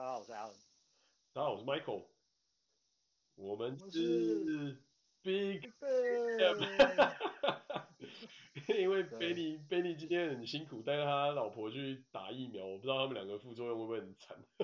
[0.00, 0.54] 大家好，我是 Alan。
[1.34, 2.06] 大家好，我是 Michael。
[3.34, 4.82] 我们是
[5.20, 6.58] Big Ben。
[8.80, 14.42] 因为 Benny Benny 今天很辛苦，带他老婆去打疫苗，我不知道他们两个副作用会不会很惨。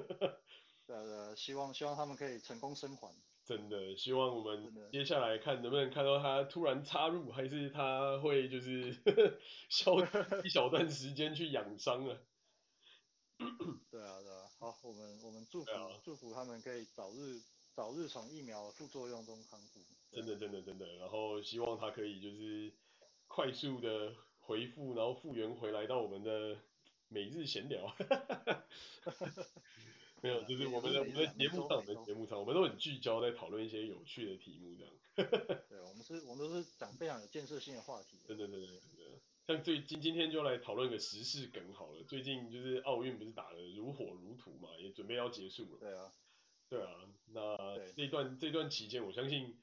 [0.87, 3.14] 对对，希望希望他们可以成功生还。
[3.45, 8.91] 真的，希望我们接下来看能不能看到他突然插入，还是他会就是
[9.68, 9.96] 消
[10.43, 12.16] 一小段时间去养伤啊
[13.91, 14.16] 对啊，
[14.59, 17.41] 好，我们我们祝福、啊、祝福他们可以早日
[17.74, 19.80] 早日从疫苗副作用中康复。
[20.10, 22.73] 真的真的真的，然后希望他可以就是
[23.27, 26.56] 快速的回复，然后复原回来到我们的
[27.09, 27.95] 每日闲聊。
[30.23, 34.92] 没有，就是我们的我们的节目上，我们的节目上，我们都很聚焦在讨论一些有趣的题目，这样。
[35.69, 38.16] 对，我们是，我们都是讲非常有建设性的话题。
[38.27, 38.95] 真的，真的，真的。
[39.46, 42.02] 像最今今天就来讨论个时事梗好了。
[42.05, 45.78] 最近就是奥运不是打得如火如荼嘛，也准备要结束了。
[45.78, 46.12] 对啊。
[46.69, 46.91] 对啊，
[47.27, 49.56] 那这段这段期间，我相信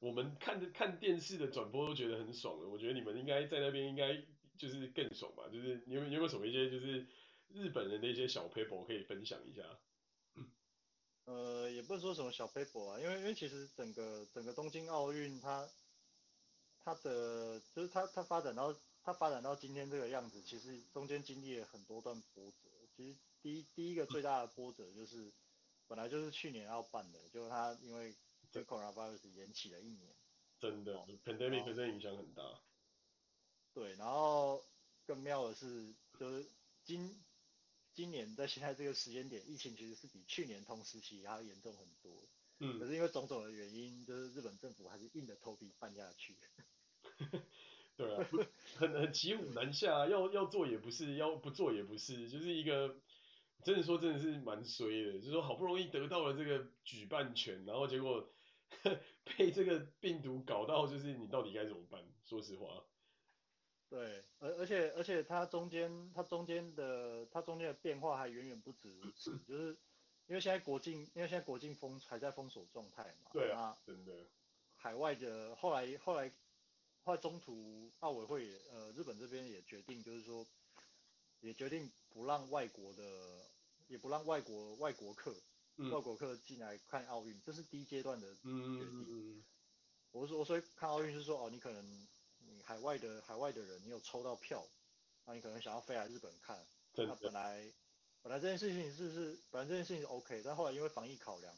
[0.00, 2.68] 我们看着看电视的转播都觉得很爽了。
[2.68, 4.20] 我觉得你们应该在那边应该
[4.58, 5.48] 就是更爽吧？
[5.48, 7.06] 就是你有你有没有什么一些就是
[7.50, 9.62] 日本人的一些小 paper 可以分享一下？
[11.26, 15.70] 呃，也不是说什么小 paper 啊，因为因为其实整个整个东京奥运它
[16.80, 22.68] 它的就是它它发展到它发展到今天这个样子，其实中间经历了很多段波折。
[22.96, 25.32] 其实第一第一个最大的波折就是
[25.86, 28.14] 本来就是去年要办的，就是它因为
[28.50, 30.14] 这 coronavirus 延期了一年。
[30.58, 32.42] 真的，pandemic 真的影响很大。
[33.72, 34.64] 对，然后
[35.06, 36.46] 更妙的是就是
[36.84, 37.22] 今。
[37.92, 42.22] 今年在现在这个时间点，疫情其实是比去年同时期还要严重很多。
[42.60, 42.78] 嗯。
[42.78, 46.36] 可是因为种种的原因，就是日本政府还是硬着头皮办下去。
[48.00, 48.26] 对啊，
[48.78, 52.96] 很很骑虎难下，要要做也不是，要不做也不是，就是一个
[53.62, 58.32] 真的说真的是蛮衰的，就是说好不容易得到了这个举办权，然后结果
[59.36, 62.02] 被这个病毒搞到，就是你到底该怎么办？
[62.24, 62.84] 说实话。
[63.90, 69.76] 对，而而且而且它中间它中间的它中间的变化还远远不止如此，就是
[70.28, 74.12] 因为现在国境因为现在国境封还在封锁状态嘛，对啊，真的，
[74.76, 76.32] 海外的后来后来
[77.02, 80.46] 后来中途奥委会也呃日本这边也决定就是说
[81.40, 83.50] 也决定不让外国的
[83.88, 85.34] 也不让外国外国客、
[85.76, 89.44] 嗯、外国客进来看奥运，这是第一阶段的决定。
[90.12, 92.08] 我说我说看奥运是说哦你可能。
[92.42, 94.66] 你海外的海外的人，你有抽到票，
[95.26, 96.66] 那你可能想要飞来日本看。
[96.94, 97.70] 那本来
[98.22, 101.54] 本来这件事情是是本来这件事情是 OK，但后来因为防疫考量，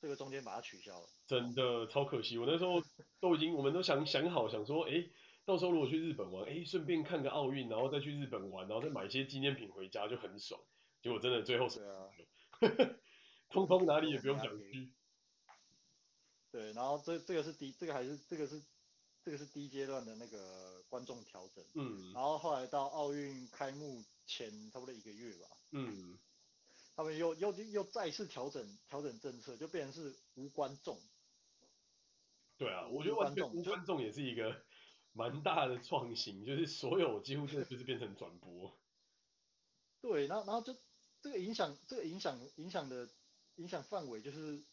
[0.00, 1.06] 这个中间把它取消了。
[1.26, 2.82] 真的超可惜，我那时候
[3.20, 5.12] 都已经我们都想想好想说，哎、欸，
[5.44, 10.60] 到时候如果去日本玩，哎、欸，顺便看个奥运，然后再去日本玩，然后再买一些纪念品回家就很爽。
[11.02, 12.08] 结果真的最后是，啊，
[13.50, 14.92] 通通哪里也不用想去。
[16.50, 18.62] 对，然后这这个是第这个还是这个是。
[19.20, 26.18] 这个是第一阶段的那个观众调整，嗯，然后后来到奥运开幕前差不多一个月吧，嗯，
[26.98, 31.00] 他们又又又再次调整调整政策，就变成是无观众。
[32.56, 34.64] 对啊，我觉得完全无观众也是一个
[35.14, 38.76] 蛮大的创新，就是所有几乎就是变成转播。
[40.00, 40.76] 对，然后然后就
[41.22, 43.08] 这个影响，这个影响影响的
[43.54, 44.64] 影响范围就是，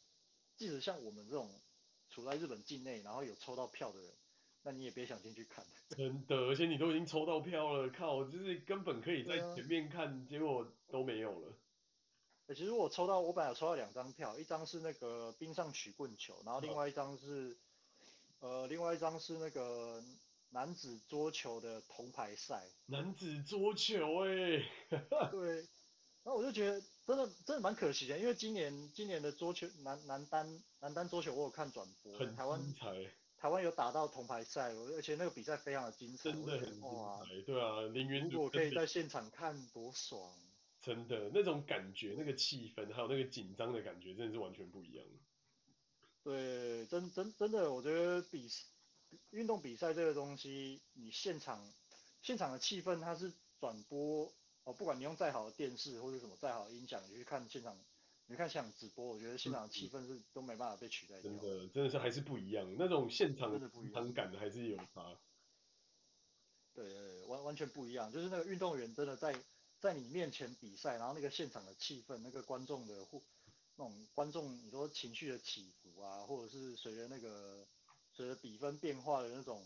[0.58, 1.62] 即使像我们这种
[2.10, 4.12] 处在日本境内，然后有抽到票的人。
[4.64, 5.64] 那你也别想进去看，
[5.96, 11.56] 真的，而且你都已经抽到票了，靠，就是根本可以在前面看，啊、结果都没有了。
[12.54, 17.58] 其实我抽到，我本来有抽到两张票，一张是那个冰上曲棍球，然后另外一张是，
[18.40, 20.04] 哦、呃，另外一张是那个
[20.52, 22.68] 男子桌球的铜牌赛。
[22.86, 25.56] 男子桌球、欸，哎，对，
[26.24, 32.36] 然后我就觉得真的真的蛮可惜的，因为今年今年的桌球男男单男单桌球我有看转播，很。
[32.36, 32.62] 台湾
[33.38, 37.42] 台湾有打到铜牌赛，而且那个比赛非常的精彩，真的很精彩。
[37.46, 40.32] 对啊，凌云如果可以在现场看，多爽！
[40.86, 45.04] 真的那种感觉，那个气氛，还有那个紧张的感觉，真的是完全不一样。
[46.24, 48.48] 对，真真真的，我觉得比
[49.32, 51.68] 运动比赛这个东西，你现场
[52.22, 54.32] 现场的气氛，它是转播
[54.64, 57.76] 哦，不管你用再好的电视或者什么再好的音响，你去看现场。
[58.28, 61.32] 你看现场直播，我觉得现场气氛是都没办法被取代掉。
[61.32, 65.16] 真的，真的是还是不一样，那种现场的临场感还是有差。
[66.74, 69.32] 对对对，完完全不一样，就是那个运动员真的在
[69.86, 73.22] 在你面前比赛，然后那个现场的气氛，那个观众的或
[73.76, 77.68] 那种观众，你说情绪的起伏啊，或者是随着那个
[78.12, 79.64] 随着比分变化的那种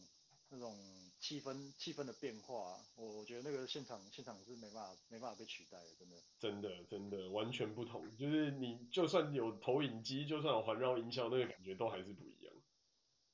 [0.50, 0.78] 那种
[1.22, 6.18] 气氛气氛的变化，我我觉得那个现场现场是没办法没办法被取代的，真的。
[6.38, 12.54] 真的真的完全不同，就是你就算有投影机，就算有环绕音效，那个感觉都还是不一样。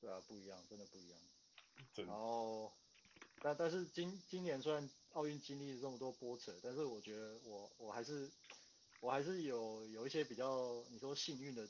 [0.00, 1.18] 对啊，不一样，真的不一样。
[1.92, 2.12] 真的。
[2.12, 2.72] 然后，
[3.40, 8.30] 但但是今今年虽然奥运经历了这么多波折，但是我觉得我我还是
[9.00, 11.68] 我还是有有一些比较你说幸运的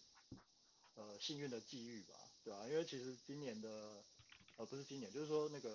[0.94, 2.68] 呃幸运的际遇吧，对吧、啊？
[2.68, 4.04] 因为其实今年的。
[4.58, 5.68] 呃，不是今年，就是说那个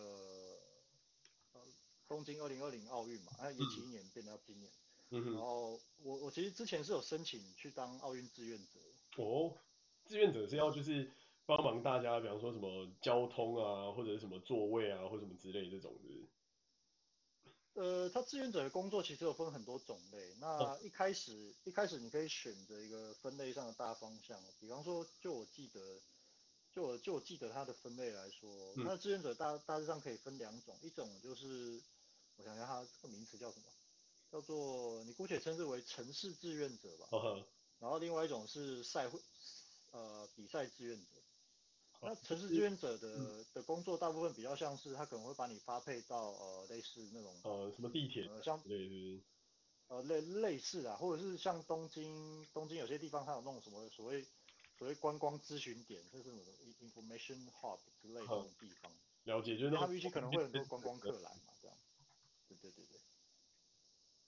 [1.53, 1.61] 呃
[2.07, 4.71] 东京二零二零奥运嘛，它延期一年变到今年。
[5.11, 5.33] 嗯哼。
[5.33, 8.79] 然后我我其实之前是有申请去当奥运志愿者。
[9.21, 9.55] 哦，
[10.07, 11.11] 志愿者是要就是
[11.45, 16.27] 帮忙大家，比方说什么交通啊，或者是什么座位啊，或者什么之类这种的。
[17.73, 20.35] 呃，他志愿者的工作其实有分很多种类。
[20.39, 25.79] 那一开始、哦、一开始你可以选择一个分类上的大方向，比方说，就我记得。
[26.73, 31.83] 就我就我记得他的分类来说，嗯、那志愿者大大致上可以分两种，一种就是
[32.37, 33.65] 我想想它这个名词叫什么，
[34.31, 37.09] 叫做你姑且称之为城市志愿者吧。
[37.11, 37.45] 哦、
[37.79, 39.19] 然后另外一种是赛会
[39.91, 41.20] 呃比赛志愿者。
[42.01, 49.23] 那城市志愿者的、嗯、的工作大部分比较像是他可能会把你发配到呃类似那种呃什么地铁呃像对对
[49.87, 54.25] 呃类类似啊，或者是像东京东京有些地方它有那种什么所谓。
[54.77, 56.41] 所谓观光咨询点，就是什么
[56.79, 58.91] information hub 之类的这种地方。
[59.25, 61.77] 了解，就是他们预期可能会有很多观光客来嘛，这样。
[62.47, 62.97] 对对对对。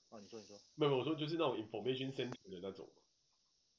[0.10, 0.62] 啊，你说你说。
[0.76, 2.88] 没有，我说就是那种 information center 的那种。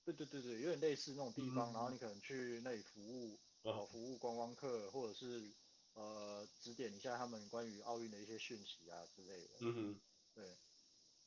[0.04, 5.50] 对对对对，有点类似那种地方，嗯、然后你可能去那里服务，然后服务观光客，或者是
[5.94, 9.54] 呃指点一下他们关于奥运的一些讯息啊之类的。
[9.58, 10.00] 嗯哼。
[10.32, 10.56] 对。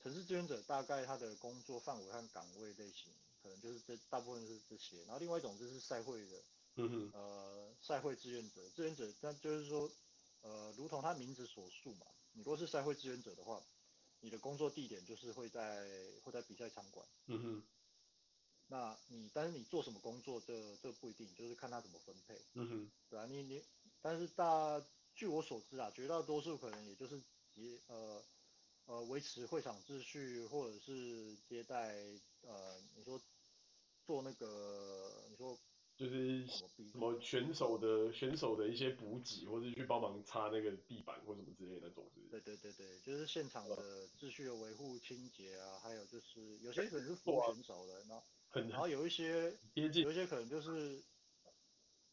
[0.01, 3.11] 城市志愿者大概他的工作范围和岗位类型。
[3.39, 6.43] 可能就是这大部分是这些，然后另外一种就是赛会的，
[6.75, 9.89] 嗯哼，呃，赛会志愿者，志愿者，但就是说，
[10.41, 13.63] 呃，如同他名字所述嘛，你如果是赛会志愿者的话，
[14.19, 15.87] 你的工作地点就是会在
[16.23, 17.63] 会在比赛场馆，嗯哼，
[18.67, 23.63] 那你但是你做什么工作，这这不一定，就是看他怎么分配，嗯哼，对啊，你你，
[24.01, 24.81] 但是大
[25.15, 27.19] 据我所知啊，绝大多数可能也就是
[27.53, 28.23] 接呃。
[28.89, 31.93] 呃，维持会场秩序，或者是接待，
[32.39, 33.19] 呃，你说
[34.05, 35.59] 做那个，你说
[35.97, 48.23] 就是什么选手的选手的一些补给，或者去帮忙擦那个地板或什么之类的那种是是，对对对对，就是现场的秩序的维护、清洁啊，还有就是有些可能是服务选手的，然后
[48.53, 51.03] 然后有一些接近有一些可能就是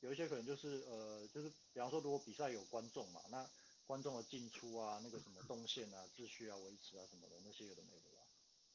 [0.00, 3.48] 有一些可能就是呃，就是比方说如果比赛有观众嘛，那。
[3.86, 8.24] 观众的进出啊，那个什么动线啊、秩序啊、维持啊什么的，那些有的没的吧。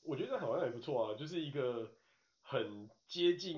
[0.04, 1.96] 我觉得好像也不错啊，就是一个
[2.44, 3.58] 很接近、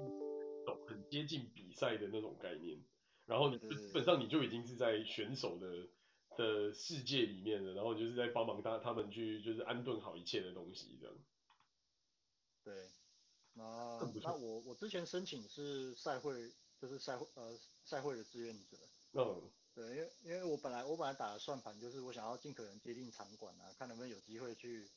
[0.87, 2.81] 很接近比赛的那种概念。
[3.25, 5.89] 然后你基本上你就已经是在选手的
[6.37, 11.15] 的世界里面了，然后就是在帮忙他他们去就是安顿好一切的东西这样。
[12.63, 12.87] 对，
[13.53, 18.77] 那那我我之前申请是赛会，就是赛会呃赛会的志愿者。
[19.13, 19.51] 嗯。
[19.73, 24.91] 对，因为因为我本来我本来打的算盘就是我想要尽可能接近场馆啊，看能不能有机会去，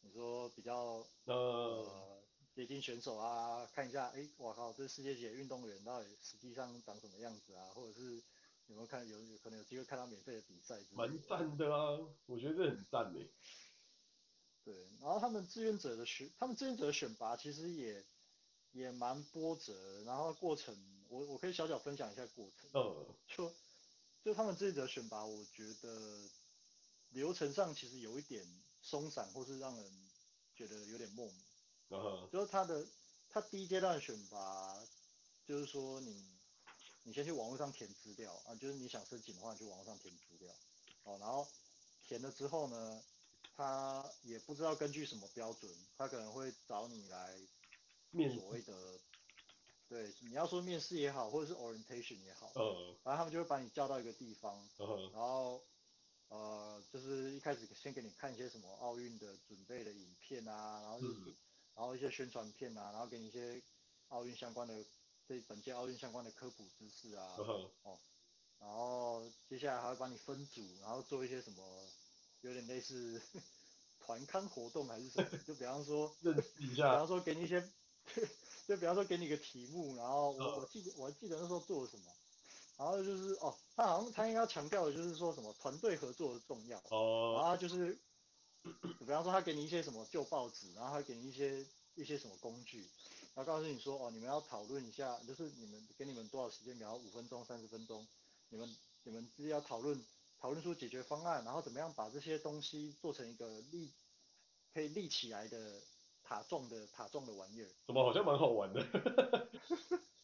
[0.00, 2.22] 你说比较呃
[2.54, 8.22] 接近选手啊，看一下，哎，我靠，这世界级的运动员到底实际上长什么样子啊，或者是
[8.68, 10.78] 有没有看有有可能有机会看到免费的比赛？
[10.92, 13.28] 蛮赞的啊，我觉得这很赞诶。
[14.64, 18.04] 对，然后他们志愿者的选，他们志愿者的选拔其实也
[18.72, 20.76] 也蛮波折，然后过程
[21.08, 22.70] 我我可以小小分享一下过程。
[22.74, 23.06] 嗯。
[23.28, 23.52] 就。
[24.24, 26.30] 就他们志愿者选拔，我觉得
[27.08, 28.46] 流程上其实有一点
[28.80, 30.08] 松散，或是让人
[30.54, 31.34] 觉得有点莫名。
[31.88, 32.30] Uh -huh.
[32.30, 32.86] 就是他的
[33.28, 34.80] 他第一阶段选拔，
[35.44, 36.38] 就是说你
[37.02, 40.54] 你先去网络上填资料啊，就是你想申请的话，你去网络上填资料。
[41.02, 41.48] 哦，然后
[42.06, 43.02] 填了之后呢，
[43.56, 47.36] 他也不知道根据什么标准，他可能会找你来
[48.10, 49.00] 面所谓的。
[49.88, 55.12] 对，你要说面试也好，或者是 orientation 也好，嗯、uh-huh.，然后他们就会把你叫到一个地方，uh-huh.
[55.12, 55.62] 然后
[56.28, 61.34] 呃，就是一开始先给你看一些什么奥运的准备的影片啊，然后就是，uh-huh.
[61.74, 63.62] 然后一些宣传片啊，然后给你一些
[64.08, 64.82] 奥运相关的，
[65.28, 67.68] 这本届奥运相关的科普知识啊，uh-huh.
[67.82, 67.98] 哦，
[68.60, 71.86] 然后接下来还会帮你分组，然后做一些什么，
[72.42, 73.20] 有点类似
[74.04, 77.68] 团刊活动还是什么， 就比方说认识一下，比方说给你一些。
[78.66, 82.04] 就比方说给你个题目，然后我我记得我还记得那时候做了什么，
[82.76, 87.96] 然后就是哦，他好像他应该要强调的就是说什么团队合作的重要哦，然后就是，
[88.98, 92.80] 比方说他给你一些什么旧报纸，然后他给你一些一些什么工具，
[93.34, 98.04] 然后告诉你说哦，你们要讨论一下，就是你们给你们多少时间，比方五分钟三十分钟，
[98.48, 100.04] 你们你们是要讨论
[100.42, 103.92] 讨论出解决方案，然后怎么样把这些东西做成一个立
[104.74, 105.80] 可以立起来的
[106.24, 107.70] 塔状的塔状的玩意儿。
[107.86, 108.82] 怎么好像蛮好玩的？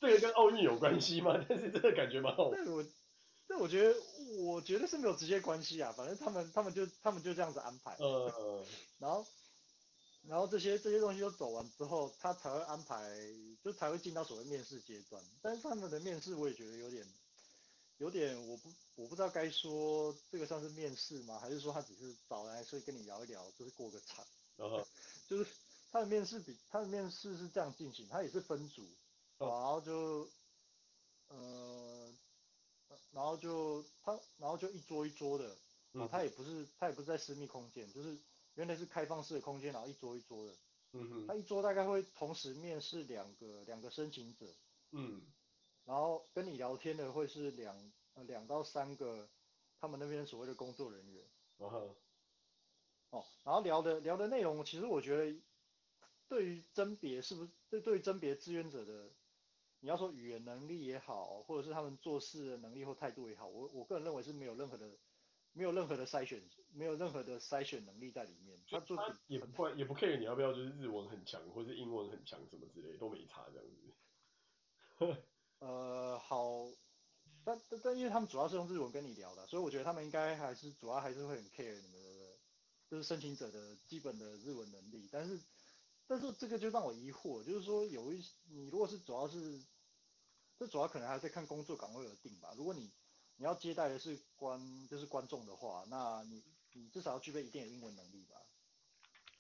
[0.00, 1.42] 这个跟奥运有关系吗？
[1.48, 2.60] 但是这个感觉蛮好玩。
[2.64, 2.84] 但我
[3.46, 3.94] 但我觉得
[4.40, 7.94] 我觉得是没有直接关系啊，反正他们他们就他们就这样子安排。
[8.00, 8.66] 呃，
[8.98, 9.25] 然后。
[10.26, 13.08] 然后这些这些东西都走完之后，他才会安排，
[13.62, 15.25] 就才会进到所谓面试阶段。
[15.40, 17.06] 但是他们的面试我也觉得有点，
[17.98, 21.38] 有点我不我不知道该说这个算是面试吗？
[21.38, 24.24] 还是说他只是找来所以跟你聊一聊，就是过个场。
[24.56, 24.86] 然 后
[25.28, 25.46] 就是
[25.92, 28.88] 他的面试比他的面试是这样进行，他也是分组，
[29.38, 30.28] 然后就
[31.28, 32.12] 呃，
[33.12, 35.56] 然后就他然后就一桌一桌的，
[35.92, 38.18] 啊，他也不是他也不是在私密空间，就是。
[38.54, 40.52] 原来是开放式的空间，然后一桌一桌的，
[40.90, 44.52] 嗯哼，他一桌大概会同时面试两个两个申请者，
[44.90, 45.22] 嗯，
[45.88, 47.75] 然后跟你聊天的会是两
[48.12, 49.30] 呃两到三个
[49.80, 51.25] 他们那边所谓的工作人员，
[51.57, 51.97] 然后，
[53.09, 55.40] 哦，然后聊的聊的内容，其实我觉得
[56.28, 59.11] 对于甄别是不是对对于甄别志愿者的，
[59.80, 64.99] 你要说语言能力也好，或者是他们做事的能力或态度也好，我我个人认为是没有任何的。
[65.54, 66.40] 没有任何的筛选，
[66.73, 68.57] 没有任何的筛选能力在里面。
[68.68, 75.16] 他做也不会，也不 care 你要不要就是日文很强，或是英文很强什么之类都没差这样子。
[75.60, 76.66] 呃，好，
[77.44, 82.38] 但但但因为他们主要是用日文跟你聊的，所以我觉得他们应该还是主要还是会很 care 你们的，
[82.88, 85.08] 就是申请者的基本的日文能力。
[85.10, 85.40] 但是
[86.06, 89.60] 但是这个就让我疑惑，就是说有一你如果是主要是，
[90.58, 92.54] 这主要可能还是看工作岗位而定吧。
[92.56, 92.92] 如果你
[93.36, 98.36] 你要接待的是观，就是观众的话，那你你至少要具备一定的英文能力吧，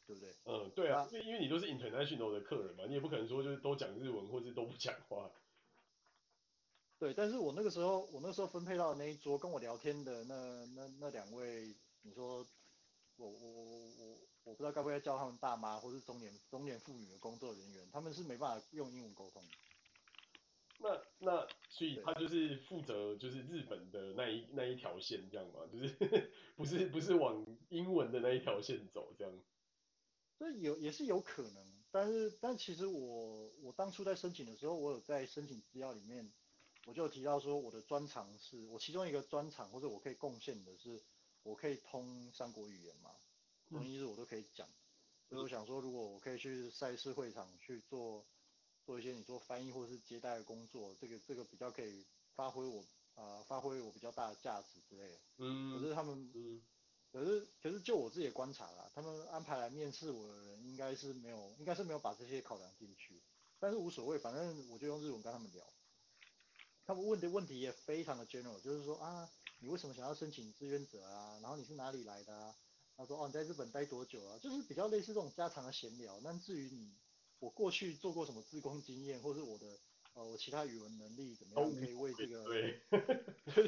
[0.04, 0.34] 对不对？
[0.44, 5.30] 嗯，对啊，因为因为你都是 international 的客人嘛，你也不可能说就是都讲日文或是都不讲话。
[6.98, 12.44] 对，但是我那个时候我那个时候分配到的那一桌跟我聊天的那那那两位，你说
[13.16, 19.42] 我我我我我不知道该不该叫他们大妈或是中年中年妇女的工作人员，他们是没办法用英文沟通。
[20.80, 29.32] 那那所以他就是负责就是日本的那一那一条线这样嘛，就是 不是不是往英文的那一条线走这样。
[30.38, 36.32] 这有也是有可能，但是但其实我我当初在申请的时候，我有在申请资料里面，
[36.88, 41.02] 我就提到说我的专长是我其中一个专长或者我可以贡献的是
[41.42, 43.10] 我可以通三国语言嘛，
[43.68, 44.66] 中英日我都可以讲，
[45.28, 48.24] 所以我想说如果我可以去赛事会场去做。
[48.86, 52.80] 做一些你做翻译或者是接待的工作，这个这个比较可以发挥我
[53.16, 55.18] 啊、呃、发挥我比较大的价值之类的。
[55.36, 55.76] 嗯。
[55.76, 56.62] 可是他们，嗯。
[57.12, 63.22] 可是可是就我自己的观察啦，他们安排来面试我的人应该是没有，应该是没有把这些考量进去。
[63.58, 65.62] 但是无所谓，反正我就用日文跟他们聊。
[66.88, 69.30] 他们问的问题也非常的 general，就是说啊，
[69.60, 71.38] 你为什么想要申请志愿者啊？
[71.42, 72.56] 然后你是哪里来的啊？
[72.96, 74.38] 他说哦，你在日本待多久啊？
[74.42, 76.18] 就是比较类似这种家常的闲聊。
[76.24, 76.96] 那至于你。
[77.40, 79.78] 我过去做过什么自工经验，或是我的
[80.14, 82.82] 呃我其他语文能力怎么样，可以为这个对，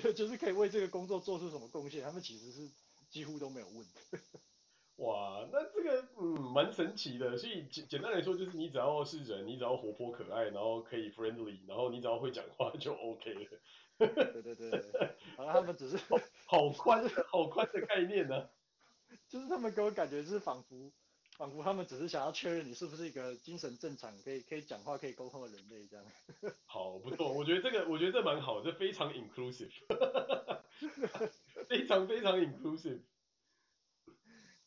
[0.01, 2.03] 对 就是可以为这个工作做出什么贡献？
[2.03, 2.69] 他们其实是
[3.09, 3.87] 几乎都没有问。
[5.01, 7.37] 哇，那这个嗯蛮神奇的。
[7.37, 13.41] 所以简简单来说，就是你只要是人，你只要活泼可爱，然后可以 friendly，然后你只要会讲话就 OK 了。
[13.99, 14.71] 对对对，
[15.37, 15.99] 好像他们只是
[16.47, 18.49] 好宽好宽的概念呢、啊，
[19.29, 20.93] 就是他们给我感觉是仿佛。
[21.39, 26.05] 仿佛他们只是想要确认你是不是一个精神正常、可以可以讲话、可以沟通的人类这样。
[26.67, 29.71] 好，不错，我觉得这个，我觉得这蛮好，这非常 inclusive，
[31.67, 33.01] 非常非常 inclusive。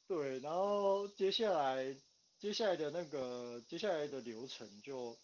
[0.08, 1.96] 对，然后接下来
[2.40, 5.18] 接下来的那个接下来的流程就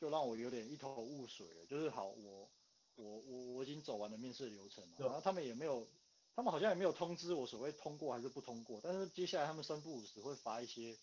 [0.00, 1.66] 就让我有点一头雾水了。
[1.66, 2.48] 就是好，我
[2.96, 5.88] 我我我已经走完了面试流程了，然后他们也没有。
[6.36, 10.96] 他们好像也没有通知我所谓通过还是不通过，但是接下来他们三不五时会发一些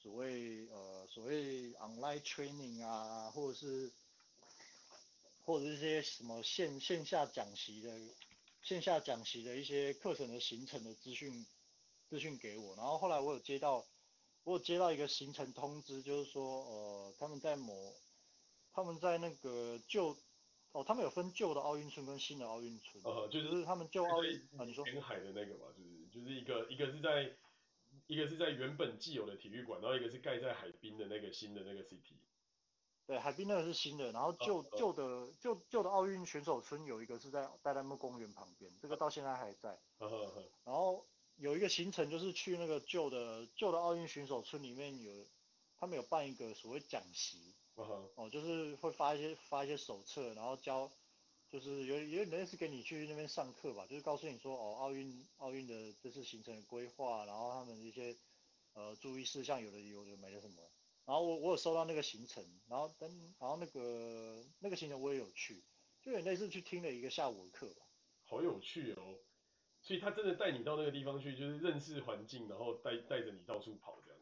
[0.00, 3.92] 所谓呃所谓 online training 啊，或者是
[5.44, 7.96] 或者是一些什么线线下讲习的
[8.64, 11.46] 线下讲习的一些课程的行程的资讯
[12.12, 13.86] 资讯给我，然后后来我有接到
[14.44, 17.72] 我有接到一个行程通知，就是说呃他们在某
[18.74, 20.14] 他们在那个旧。
[20.74, 23.04] 哦，他们有分旧的奥运村跟新的奥运村。
[23.04, 27.36] 呃，就是、就是他们旧奥运啊，你说沿海的那个嘛，就是就是一个一个是在
[28.06, 32.16] 一个是在原本既有的体育馆，然后一个是盖在海滨的那个新的那个 city。
[33.06, 39.78] 对，海滨那个是新的，然后旧旧、呃、的旧旧的奥运选手村有一个是在代代木公园旁边，这个到现在还在。
[39.98, 40.08] 呃、
[40.64, 41.04] 然后
[41.42, 45.26] 有一个行程就是去那个旧的旧的奥运选手村里面有，
[45.76, 47.56] 他们有办一个所谓讲习。
[47.74, 50.88] 哦，就是会发一些发一些手册，然后教
[51.50, 58.16] 就是有有类似给你去那边上课吧，就是告诉你说哦，奥运奥运的这次行程的规划，然后他们一些
[58.74, 60.70] 呃注意事项，有的有的没的什么。
[61.06, 65.64] 然后我我有收到那个行程，然后等然后那个那个行程我也有去，
[66.02, 67.82] 就有点类似去听了一个下午的课吧。
[68.22, 69.18] 好有趣哦，
[69.82, 74.18] 所以他真的带你到那个地方去，就是认识环境，然后带带着你到处跑这样。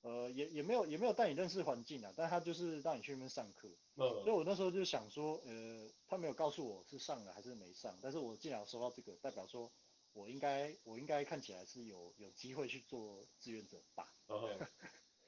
[0.00, 3.68] 呃，也也没有也没有带你认识环境啊，但他就是让你去那边上课。
[3.96, 4.22] 嗯。
[4.22, 9.72] 所以我那时候就想说，呃，他没有告诉我是上了还是没上，但是我既然收到这个，代表说
[10.12, 14.12] 我应该我应该看起来是有有机会去做志愿者吧。
[14.28, 14.58] 嗯。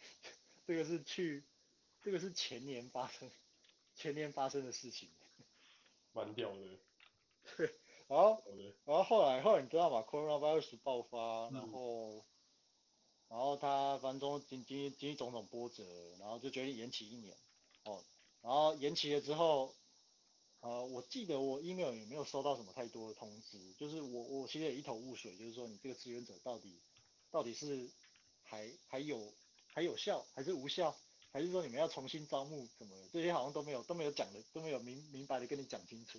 [0.67, 1.45] 这个是去，
[2.01, 3.31] 这个是前年发生
[3.95, 5.11] 前年发生的事情。
[6.13, 6.79] 蛮屌的。
[7.57, 7.75] 对，
[8.11, 8.43] 然后
[8.85, 12.17] 然后后来后来你知道吗？Coronavirus 爆发，然后。
[12.17, 12.25] 嗯
[13.31, 15.85] 然后他反正经经经历种种波折，
[16.19, 17.37] 然后就决定延期一年，
[17.85, 18.03] 哦，
[18.41, 19.73] 然后延期了之后，
[20.59, 26.83] 呃，我记得我 email 也没有收到什么太多的通知，就是我我其实也一头雾水，就是说你这个志愿者到底
[27.31, 27.89] 到底是
[28.43, 29.33] 还还有
[29.69, 30.97] 还有效还是无效，
[31.31, 36.19] 还是说你们要重新招募什么的，这些好像都没有都没有讲的都没有明明白的跟你讲清楚，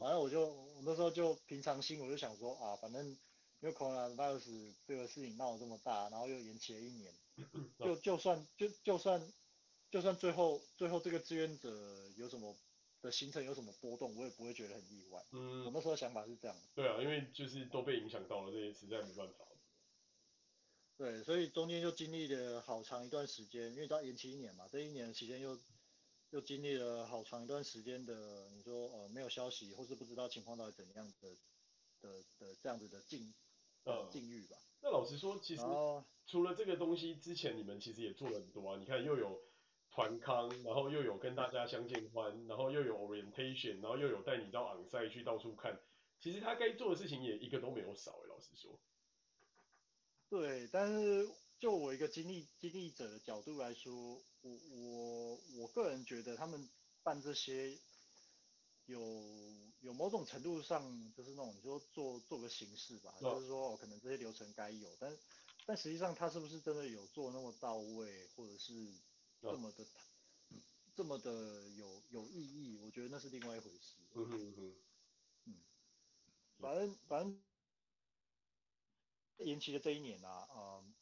[0.00, 3.16] 反正我就我那时候就平常心，我就想说啊，反正。
[3.62, 7.14] 因为 coronavirus 这个事情闹得这么大，然后又延期了一年，
[7.78, 9.32] 就就算就就算
[9.88, 11.70] 就算最后最后这个志愿者
[12.16, 12.56] 有什么
[13.00, 15.24] 的行程有什么波动，我也不会觉得很意外。
[15.30, 16.56] 嗯，我那时候想法是这样。
[16.74, 19.46] 对啊，因为就是都被影响到了，这些实在没办法。
[20.96, 25.56] 对，所以中间就经历了好长一段时间，因为它延期一年嘛，这一年的期间又
[26.32, 31.36] 又经历了好长一段时间的，你说呃没有消息，或是不知道情况到底怎样的
[32.00, 33.34] 的的这样子的境。
[33.84, 34.56] 呃，境遇吧。
[34.80, 35.62] 那老实说，其实
[36.26, 38.78] 除了这个东西之前，你们其实也做了很多啊。
[38.78, 39.42] 你看，又有
[39.90, 45.80] 团康，然后又有跟大家相见欢，然后又有 orientation，然后又有带你到 onsite 去到处看。
[46.20, 48.78] 其实他该做的事情也一个都没有少欸，老实说。
[50.30, 51.28] 对，但是
[51.62, 56.68] 就我一个经历经历者的角度来说，我我我个人觉得他们
[57.04, 57.78] 办这些
[58.86, 58.98] 有。
[59.82, 65.18] 有某种程度上，就是那种你说做做个形式吧，就是说可能这些流程该有，但
[65.66, 68.72] 但实际上他是不是真的有做那么到位，或者是
[69.40, 69.84] 这么的
[70.94, 72.78] 这么的有有意义？
[72.80, 73.96] 我觉得那是另外一回事。
[74.14, 74.76] 嗯嗯嗯。
[75.46, 75.54] 嗯，
[76.60, 77.42] 反正反正
[79.38, 80.94] 延期的这一年啊，嗯，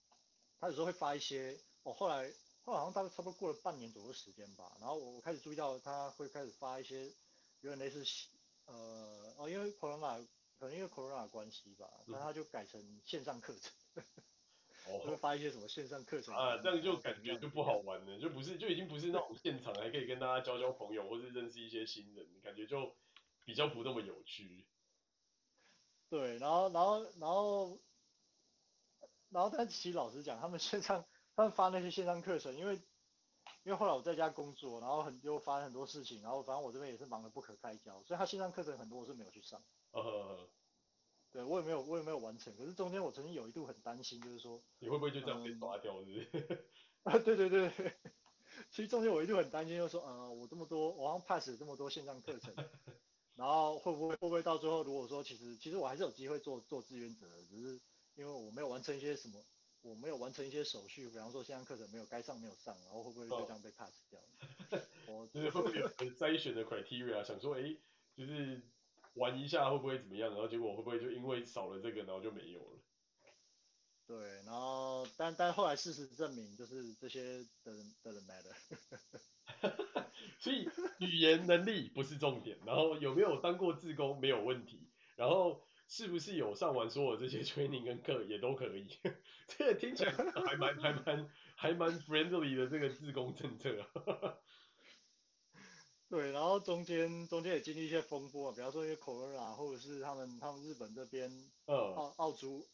[0.60, 2.30] 他有时候会发一些，哦，后来
[2.62, 7.06] 后来好像大概差不多过了半年左右的时间吧，然后我我开始注意到他会开始发一些
[7.62, 8.04] 有点类似。
[8.66, 10.24] 呃哦，因为 corona
[10.58, 13.72] 可能因为 corona 的关系吧，那、嗯、他就改成线上课程，
[14.86, 22.94] 哦，会发一些什么线上课程啊，这样就感觉就不好玩了，就不是就已经不是那种现场还可以跟大家交交朋友，或是认识一些新人，感觉就
[23.44, 24.64] 比较不那么有趣。
[26.08, 27.80] 对，然后然后然后
[29.30, 32.80] 然后但其实老实讲，他们线上他们发那些线上课程，因为。
[33.64, 39.62] 因为后来我在家工作，然后很又发生很多事情，然后反正我这边也是忙得不可开交，所以他线上课程很多我是没有去上。
[39.92, 40.48] 呃、uh，huh.
[41.30, 42.54] 对我也没有我也没有完成。
[42.56, 46.68] 可是中间我曾经有一度很担心，就是说你会不会就这样被刷掉，是不是？
[47.04, 47.94] 啊、嗯，对对对对。
[48.70, 52.54] 其实中间我一度很担心，就是说，呃，我这么多，我好像 pass 了这么多线上课程，
[53.36, 57.80] 然后会不会会不会到最后，如果说其实其实我还是有机会做做志愿者，只是
[58.14, 59.44] 因为我没有完成一些什么。
[59.82, 64.20] 我没有完成一些手续，比方说线上课程没有该上没有上，然后会不会就这样被 pass 掉？
[65.06, 67.74] 我就是会不会有筛选的 criteria，想说，哎，
[68.14, 68.60] 就是
[69.14, 72.78] 玩一下会不会怎么样，然后结果会不会就因为少了这个，然后就没有了？
[74.06, 78.54] 对，然后但但后来事实证明，就是这些 doesn't matter。
[80.40, 80.68] 所以
[80.98, 85.62] 语言能力不是重点，然后有没有当过志工没有问题，然后。
[85.90, 88.86] 是不是有上完所有这些 training 跟课也都可以？
[89.48, 94.38] 这个听起来还蛮还蛮还蛮 friendly 的这个自工政策啊。
[96.08, 101.28] 对，然后中间中间也经历一些风波，啊比方说一些 corona，或者是他们他们日本这边，
[101.66, 102.64] 呃，澳澳洲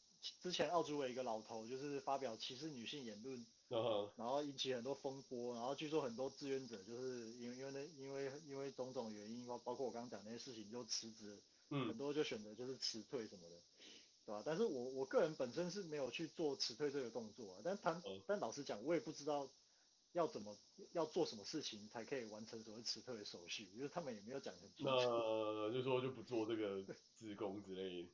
[0.43, 11.43] 之前澳洲有一个老头就是发表歧视女性言论，呃，然后引起很多风波，然后据说很多志愿者就是因为因为那因为因为种种原因，包包括我刚刚讲那些事情就辞职。
[11.71, 13.57] 嗯，很多就选择就是辞退什么的，
[14.25, 14.43] 对吧？
[14.45, 19.51] 但是我我个人本身是没有去做辞退这个动作啊，但他、嗯、但老实讲，我也不知道
[20.13, 20.57] 要怎么
[20.93, 24.93] 要做什么事情才可以完成所谓辞退的手续，因为他们也没有讲很清楚。
[24.93, 26.83] 那就说就不做这个
[27.17, 28.09] 自工之类的。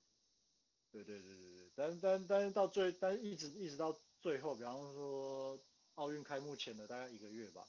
[0.91, 5.59] 对对对对对，但但但是到最但一直一直到最后，比方说
[5.95, 7.67] 奥运开幕前的大概一个月吧，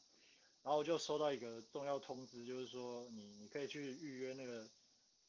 [0.62, 4.70] 然后我就收到一个重要通知，就是说你你可以去预约那个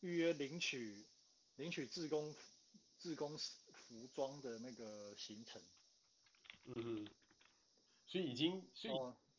[0.04, 1.02] 预约领取
[1.56, 2.34] 领取自工
[2.98, 5.62] 自工服装的那个行程。
[6.66, 7.08] 嗯哼，
[8.06, 8.94] 所以已经所以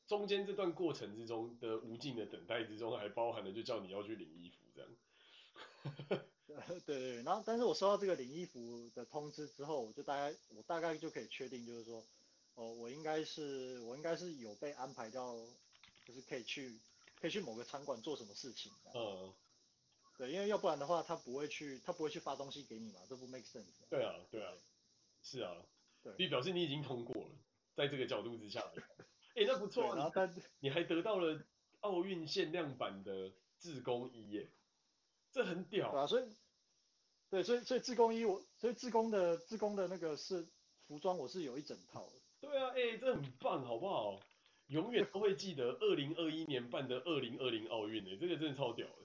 [0.07, 4.89] 中间这段过程之中的无尽的等待之中，还包含了就叫你要去领衣服这样。
[6.47, 12.03] 对对对，然后但是我收到这个领衣服的通知之后，我就大概我大概就可以确定，就是说，
[12.55, 15.35] 哦，我应该是我应该是有被安排到，
[16.05, 16.79] 就是可以去
[17.21, 18.71] 可以去某个餐馆做什么事情。
[18.95, 19.31] 嗯。
[20.17, 23.87] 对，因为要不然的话，他不会去他不会去发东西给你嘛，这不 make sense。
[23.89, 24.53] 对啊，对啊，
[25.21, 25.55] 是啊，
[26.01, 27.29] 对，所以表示你已经通过了，
[27.75, 28.61] 在这个角度之下，
[29.35, 31.43] 哎，那不错，然后但你还得到了
[31.81, 34.49] 奥运限量版的志工衣耶。
[35.31, 36.29] 这很屌，对啊，所以，
[37.29, 40.47] 对，所以所以志工衣我，所以自工的自工的那个是
[40.87, 42.13] 服装，我是有一整套的。
[42.39, 44.21] 对啊，哎，这很棒，好不好？
[44.67, 49.04] 永远都会记得二零二一年办的二零二零奥运，哎，这个真的超屌的。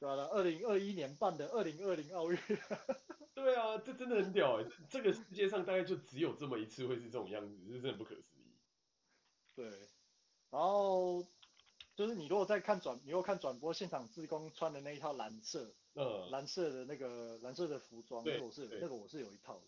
[0.00, 2.38] 对啊，二零二一年办的二零二零奥运。
[3.32, 8.56] 对啊，这真的很屌，哎，这个世界上大概就只有这么一次会是这种样子，这真的不可思议。
[9.54, 9.66] 对，
[10.50, 11.24] 然后。
[11.96, 19.62] 就是你如果在看转，你如果看转播现场，志工穿的那一套蓝色，嗯，蓝色的那个蓝色的服装，那个我是那个我是有一套的。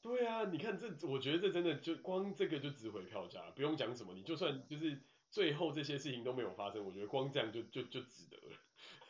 [0.00, 4.98] 对啊，你看这，我觉得这真的就光这个就值回票价，不用讲什么，你就算就是
[5.30, 8.56] 最后这些事情都没有发生，我觉得光这样就就就值得了。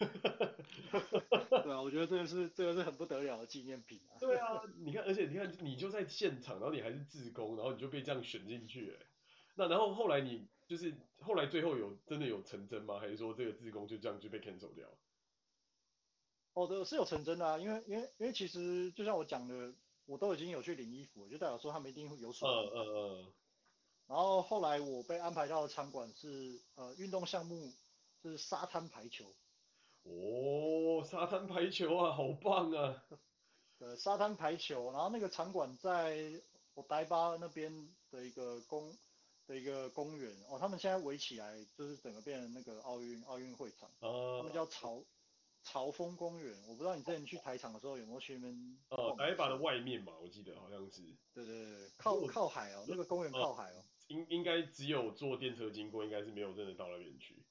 [1.62, 4.16] 对啊，我觉得这个是这个是很不得了的纪念品啊。
[4.18, 8.98] 对啊，你看，而且你看，你就在现场，然后你还是自工，然后你就被这样选进去了，
[9.54, 10.48] 那然后后来你。
[10.66, 12.98] 就是后来最后有真的有成真吗？
[12.98, 14.88] 还是说这个自工就这样就被 cancel 掉？
[16.54, 19.74] 哦，对，是有成真的啊，因为因为因为其实就像我讲的，
[20.06, 22.48] 我都已经有去领衣服，就代表说他们一定会有所。
[22.48, 23.32] 嗯嗯嗯。
[24.06, 27.70] 然后后来我被安排到的场馆是呃运动项目
[28.22, 29.26] 是沙滩排球。
[30.04, 33.04] 哦，沙滩排球啊，好棒啊！
[33.78, 36.42] 呃，沙滩排球，然后那个场馆在
[36.74, 38.96] 我台巴那边的一个公。
[39.46, 43.90] 的一个公园哦，他们现在围起来，就是整个变成那个奥运奥运会场。
[44.00, 45.04] 呃，他们叫潮
[45.62, 48.78] 潮风公园，我不知道你之前去台场的时候有没有去那边。
[48.88, 51.02] 呃，台巴的外面嘛，我记得好像是。
[51.34, 53.84] 对对对，靠靠海哦，那个公园靠海哦。
[54.06, 57.44] 应应该只有坐电车经过，应该是没有真的到那边去。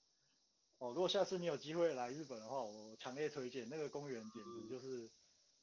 [0.83, 5.09] 哦，如果下次你有机会来日本的话，我强烈推荐那个公园，简直就是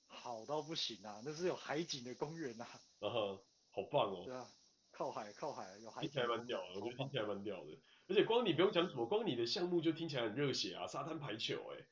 [0.07, 1.21] 好到不行啊！
[1.23, 2.67] 那是有海景的公园呐。
[3.01, 4.25] 嗯哼，好棒哦。
[4.25, 4.51] 对啊。
[4.91, 6.01] 靠海，靠海有海。
[6.01, 7.79] 听起来蛮屌的，我觉得听起来蛮屌的。
[8.09, 10.87] 而且光你不用讲什么，光你的项目就听起来很热血啊！
[10.87, 11.87] 沙滩排球，哎，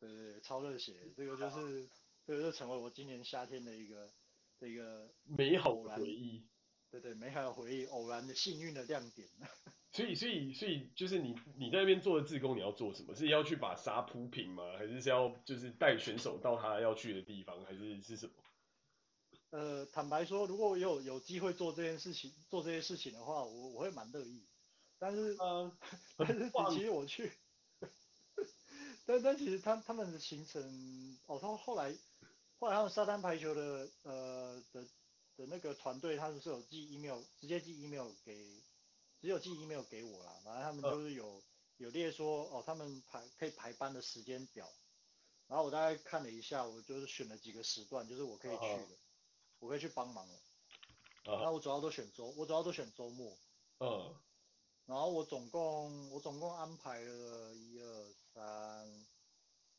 [0.00, 1.12] 对对对，超热血。
[1.16, 1.88] 这个就是，
[2.26, 4.12] 这个就成为我今年夏天的一个，
[4.58, 6.44] 一个美好的回忆。
[6.90, 9.28] 对对，美好的回忆，偶然的幸运的亮点。
[9.92, 13.14] 所以，所以，所以，就是你你在那边做的志工，你要做什么？
[13.14, 14.62] 是要去把沙铺平吗？
[14.76, 18.32] 还是是要就是带选手到他要去的地方，还是是什么？
[19.50, 24.44] 呃，坦白说，如果我有有机会做这件事情，做这些事情的话，我我会蛮乐意。
[24.98, 25.72] 但是，呃，
[26.18, 27.32] 但是其实我去，
[29.06, 31.94] 但但其实他他们的行程，哦，他后来
[32.58, 34.86] 后来他们沙滩排球的呃的
[35.36, 38.62] 的那个团队，他们是有寄 email，直接寄 email 给，
[39.20, 40.40] 只有寄 email 给我啦。
[40.44, 41.42] 反正他们就是有、呃、
[41.76, 44.68] 有列说，哦，他们排可以排班的时间表。
[45.46, 48.66] 然后我大概看了一下，我就是选了几个时段，就是我可以去的。
[48.66, 48.98] 呃
[49.58, 50.34] 我会去帮忙了，
[51.24, 53.38] 那、uh, 我主要都选周，我主要都选周末。
[53.78, 54.14] 嗯、uh,。
[54.84, 59.06] 然后我总共我总共安排了一二三，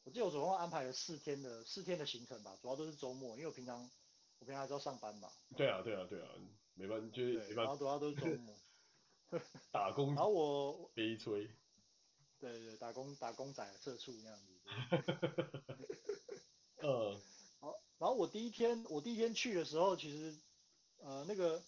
[0.04, 3.88] 我记得我总共安排了四天的四天的行程吧，主要都是周末，因为我平常
[4.40, 5.30] 我平常还是要上班嘛。
[5.56, 6.30] 对啊对啊对啊，
[6.76, 7.62] 没办法就是没办法。
[7.64, 8.56] 然后主要都是周末。
[9.72, 10.08] 打工。
[10.16, 10.92] 然后我。
[10.94, 11.50] 悲催。
[12.40, 14.54] 对对，打工打工仔社畜那样子。
[16.84, 17.22] 嗯。
[18.00, 20.38] 然后我第一天，我第一天去的时候，其实，
[20.98, 21.64] 呃，那个，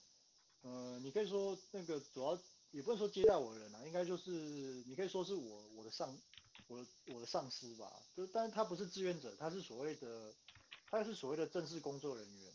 [0.61, 2.37] 呃，你可以说那个主要
[2.69, 4.29] 也不能说接待我的人啊，应该就是
[4.85, 6.15] 你可以说是我我的上，
[6.67, 10.31] 我的我的上司吧，就但是他不是志愿者，他是所谓的，
[10.91, 12.48] 他是所谓的正式工作人员。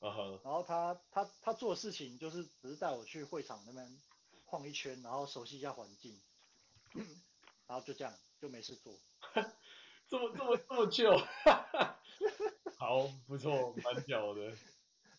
[0.00, 0.40] 啊哈。
[0.44, 4.00] 然后他他他做的事情就是只是带我去会场那边
[4.46, 6.20] 晃一圈，然后熟悉一下环境，
[7.66, 8.98] 然后就这样就没事做。
[10.08, 12.00] 这么这么这么久， 哈哈，
[12.78, 14.56] 好不错，蛮屌的。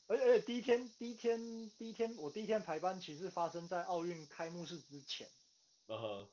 [0.07, 5.29] 而且而且第一天第一天第一天我第一天排班其实发生在奥运开幕式之前。
[5.87, 6.07] 嗯哼。
[6.07, 6.27] 哦，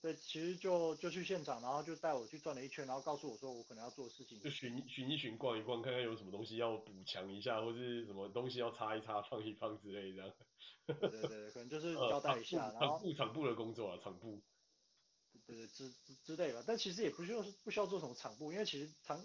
[0.00, 4.40] 对，其实就就去现场，然后就带我去转了一圈，然后告诉我说我可能要做的事情。
[4.40, 10.36] 就巡巡一巡，逛一逛，看看有什么东西要补强一下，或是什么东西要擦一擦、放一放之类的。
[10.86, 14.40] 对对对，可能就是交代一下，呃、然后场部场部的工作啊，场部。
[15.46, 19.20] 对对之之之类吧，但其实也不需要不需要做什么场部，因为其实场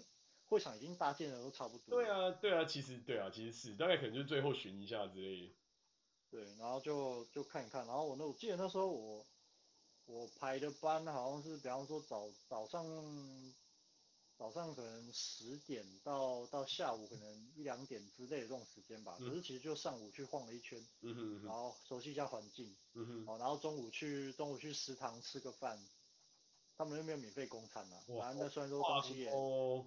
[0.46, 2.02] 会场已经搭建的都差不多。
[2.02, 5.54] 对啊对啊，其实对啊，其实是大概可能就最后巡一下之类的。
[6.30, 9.24] 对，然后就就看一看，然后我那我记得那时候我。
[10.06, 12.84] 我排的班好像是，比方说早早上
[14.36, 19.16] 早上可能十点到到下午可能一两点之类的这种时间吧。
[19.20, 20.84] 嗯、可是其实就上午去晃了一圈，
[21.44, 22.76] 然后熟悉一下环境，
[23.26, 25.82] 哦，然后中午去中午去食堂吃个饭，
[26.76, 28.02] 他们又没有免费供餐啊。
[28.08, 28.26] 哇。
[28.26, 29.86] 然后那虽然说东西也，哦。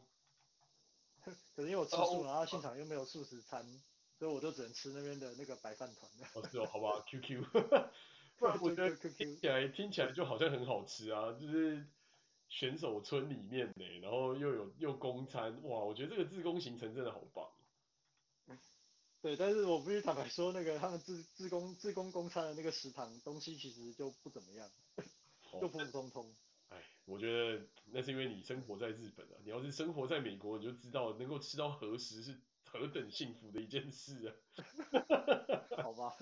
[1.55, 3.65] 可是因为我吃素，然后现场又没有素食餐，
[4.17, 6.09] 所以我就只能吃那边的那个白饭团。
[6.33, 7.43] 哦，是哦，好吧，QQ。
[8.37, 11.85] 不然我觉得 听起来听起来就好像很好吃啊，就是
[12.47, 17.49] 选手村里面呢，然后又有又公餐，哇，我觉得这个自工行程真的好棒。
[19.19, 24.69] 对，但是我必须坦白说，那个他们自自工自工公餐的那个食堂东西其实就不怎么样，
[25.59, 26.35] 就普普通通。
[26.69, 34.29] 哎，我觉得那是因为你生活在日本啊，你要是生活在美国，你就知道能够吃到和食是何等幸福的一件事啊。
[35.81, 36.15] 好吧。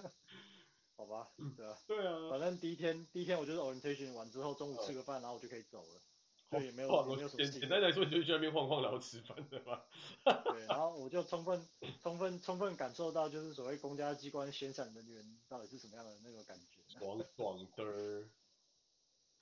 [0.98, 1.28] 好吧，
[1.58, 6.02] 对啊，对啊，反正第一天第一天我就是 orientation 完之后，中午吃个饭，然后我就可以走了，
[6.50, 7.60] 所以也没有也没有什么事情。
[7.60, 9.86] 简单来说，你就去那边晃晃，然后吃饭，对吧？
[10.24, 11.68] 对，然后我就充分
[12.02, 16.82] 充分充分感受到，就是所谓公家机关闲散人员到底是什么样的那个感觉。
[16.98, 18.30] 爽爽的。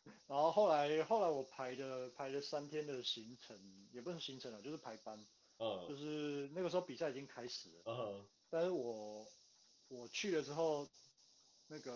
[0.28, 5.24] 然后后来后来我排的排了三天的行程，也不是行程了，就是排班。
[5.60, 5.86] 嗯。
[5.88, 7.84] 就是那个时候比赛已经开始了。
[7.86, 8.28] 嗯。
[8.50, 9.28] 但是我
[9.90, 10.90] 我去了之后。
[11.68, 11.92] 那个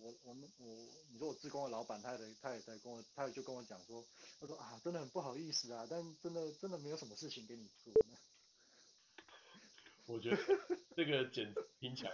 [0.00, 0.66] 我我们我
[1.10, 4.02] 你说我自工的老板，他也他也在跟我，他也就跟我讲说，
[4.40, 8.16] 他说啊，真的很不好意思啊，但真的真的没有什么事情给你做呢。
[10.06, 10.38] 我觉得
[10.96, 12.12] 这个简直听起来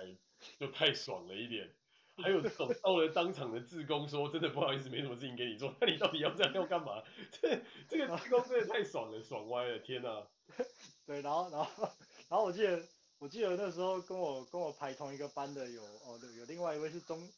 [0.58, 1.70] 就太爽了一点，
[2.16, 7.02] 还有这种到了当场的自工说，真的不好意思，没什么事情给你做，那你到底要这样要干嘛？
[7.40, 10.26] 这这个自工真的太爽了，爽歪了，天哪！
[11.06, 11.84] 对，然后然后
[12.28, 12.88] 然后我记得。
[13.18, 17.28] 我记得那时候跟我跟我排同一个班的有哦，对，有另外一位是中，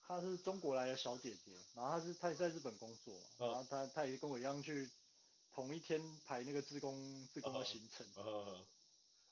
[0.00, 4.88] 她是中国来的小姐姐，然后她是她也在日本工作，然后她她也跟我一样去
[5.52, 8.06] 同一天排那个自工自工的行程。
[8.16, 8.64] 啊啊啊、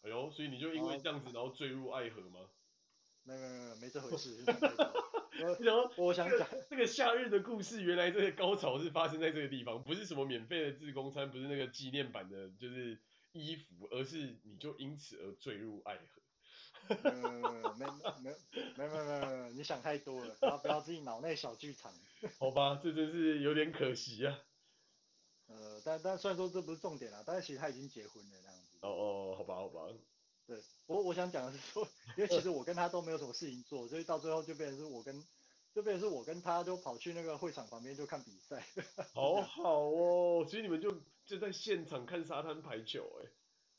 [0.03, 2.41] 哎呦，所以你就因为这样子，然后坠入爱河吗？
[3.25, 4.45] 没有没有没这回事。
[5.61, 13.01] 然后 我想讲、这个、这个夏日的故事，原来这个高潮是发生在这个地方，不是什么免费的自工餐，不是那个纪念版的，就是。
[13.39, 16.23] 衣服，而是你就因此而坠入爱河。
[16.89, 16.95] 没
[17.77, 17.87] 没
[18.23, 18.37] 没
[18.77, 21.93] 没没没没，你想太多了，不要不要自己脑内小剧场。
[22.39, 24.39] 好吧，这真是有点可惜啊。
[25.49, 28.79] 呃，但但虽然说这不是重点啦，但是其实他已经结婚了这样子。
[28.83, 29.81] 哦哦，好吧好吧。
[30.47, 35.25] 对，我我想讲的是说，因为其实我跟他都没有什么事情做，所以到最后就变成是我跟，
[35.75, 38.65] 就变成是我跟他就跑去那个会场旁边就看比赛。
[39.13, 40.93] 好好哦，所以你们就
[41.27, 43.31] 就在现场看沙滩排球，欸，哎，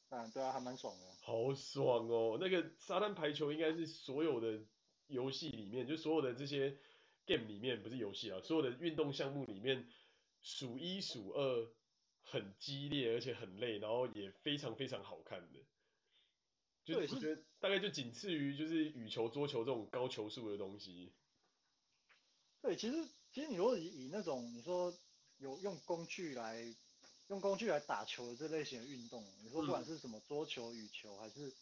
[0.10, 1.05] 嗯，对啊，还蛮爽的。
[1.21, 2.38] 好爽哦！
[2.41, 4.65] 那个沙滩排球应该是所有的
[5.07, 6.77] 游戏里面，就所有的这些
[7.25, 9.88] game 里面，不是游戏啊，所有的运动项目里面
[10.41, 11.71] 数一数二，
[12.21, 15.65] 很激烈而且很累，然后也非常非常好看的。
[16.83, 21.13] 就我觉得大概就仅次于就是羽球、桌球这种高球速的东西。
[22.62, 24.93] 对，其实其实你如果以以那种你说
[25.38, 26.75] 有用工具来。
[27.27, 31.53] 用工具来打球的这类型的运动，你说不管是什么桌球、羽球，还是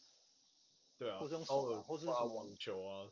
[0.98, 3.12] 对啊，或是用手啊，或是什么网球啊，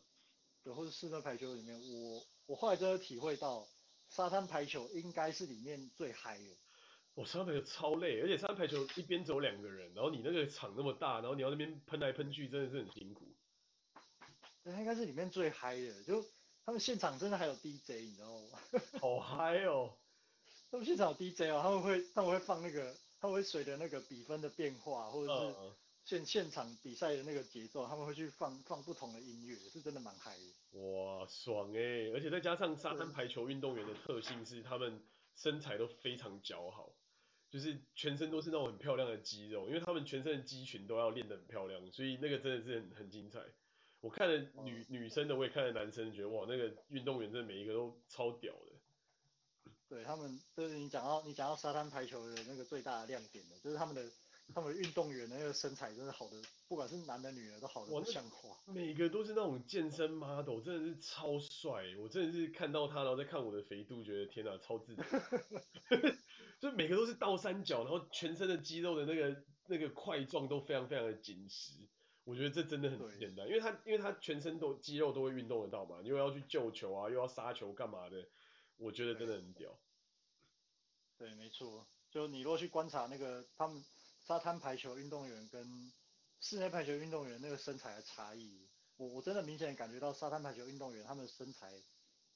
[0.64, 3.68] 对，或是室内排球里面，我我后来真的体会到，
[4.10, 6.58] 沙滩排球应该是里面最嗨的。
[7.16, 13.36] 我沙滩排球超累，而且沙滩排球一边走两个人，然后你那个场那么大，然后你要那边喷来喷去，真的是很辛苦。
[14.64, 16.24] 那应该是里面最嗨的，就
[16.66, 18.60] 他们现场真的还有 DJ，你知道吗？
[19.02, 19.98] 好嗨哦！
[20.74, 25.56] 他们现场有 DJ 哦，他们会他们会放那个，他们会随着那个比分的变化，或者是
[26.04, 30.80] 现现场比赛的那个节奏，他们会去放放不同的音乐，是真的蛮嗨的。
[30.80, 32.10] 哇，爽哎！
[32.16, 35.00] 而且再加上沙滩排球运动员的特性是，他们
[35.36, 36.92] 身材都非常姣好，
[37.52, 43.40] 就是全身都是那种很漂亮的肌肉，因为他们全身的肌群都要练得很漂亮，所以那个真的是很很精彩。
[44.02, 48.73] 我看了女、哦、女生的，我也看了男生，觉得哇，那个运动员真的每一个都超屌的。
[49.90, 54.04] 对他们，就是你讲到你讲到沙滩排球的那个最大的亮点的，就是他们的
[54.54, 58.58] 他们运动员的那个身材真的好的，不管是男的女的都好的不像话。
[58.66, 61.84] 每个都是那种健身 model，真的是超帅。
[62.00, 65.06] 我真的是看到他，然后再看我的肥度，觉得天哪，超自然。
[66.60, 71.74] 就每个都是倒三角，然后全身的肌肉的那个那个块状都非常非常的紧实。
[72.24, 78.26] 我觉得这真的很简单，因为他因为他全身都肌肉都会运动得到嘛，又要去救球啊，又要杀球干嘛的，
[78.78, 79.78] 我觉得真的很屌。
[81.18, 81.88] 对，对没错。
[82.12, 83.84] 就你如果去观察那个他们
[84.26, 85.92] 沙滩排球运动员跟
[86.40, 91.82] 室内排球运动员那个身材的差异，我我真的明显感觉到沙滩排球运动员他们的身材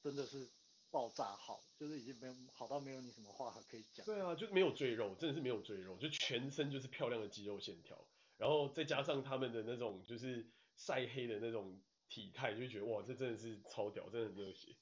[0.02, 0.50] 真的是
[0.90, 4.06] 爆炸好，就是已经没有好到没有你什么话可以讲。
[4.06, 8.08] 对啊，就没有赘肉，真的是没有赘肉，就全身就是漂亮的肌肉线条。
[8.38, 14.76] 然后再加上他们的那种就是晒黑的那种体态，就觉得哇，这真的是超屌，真的很热血。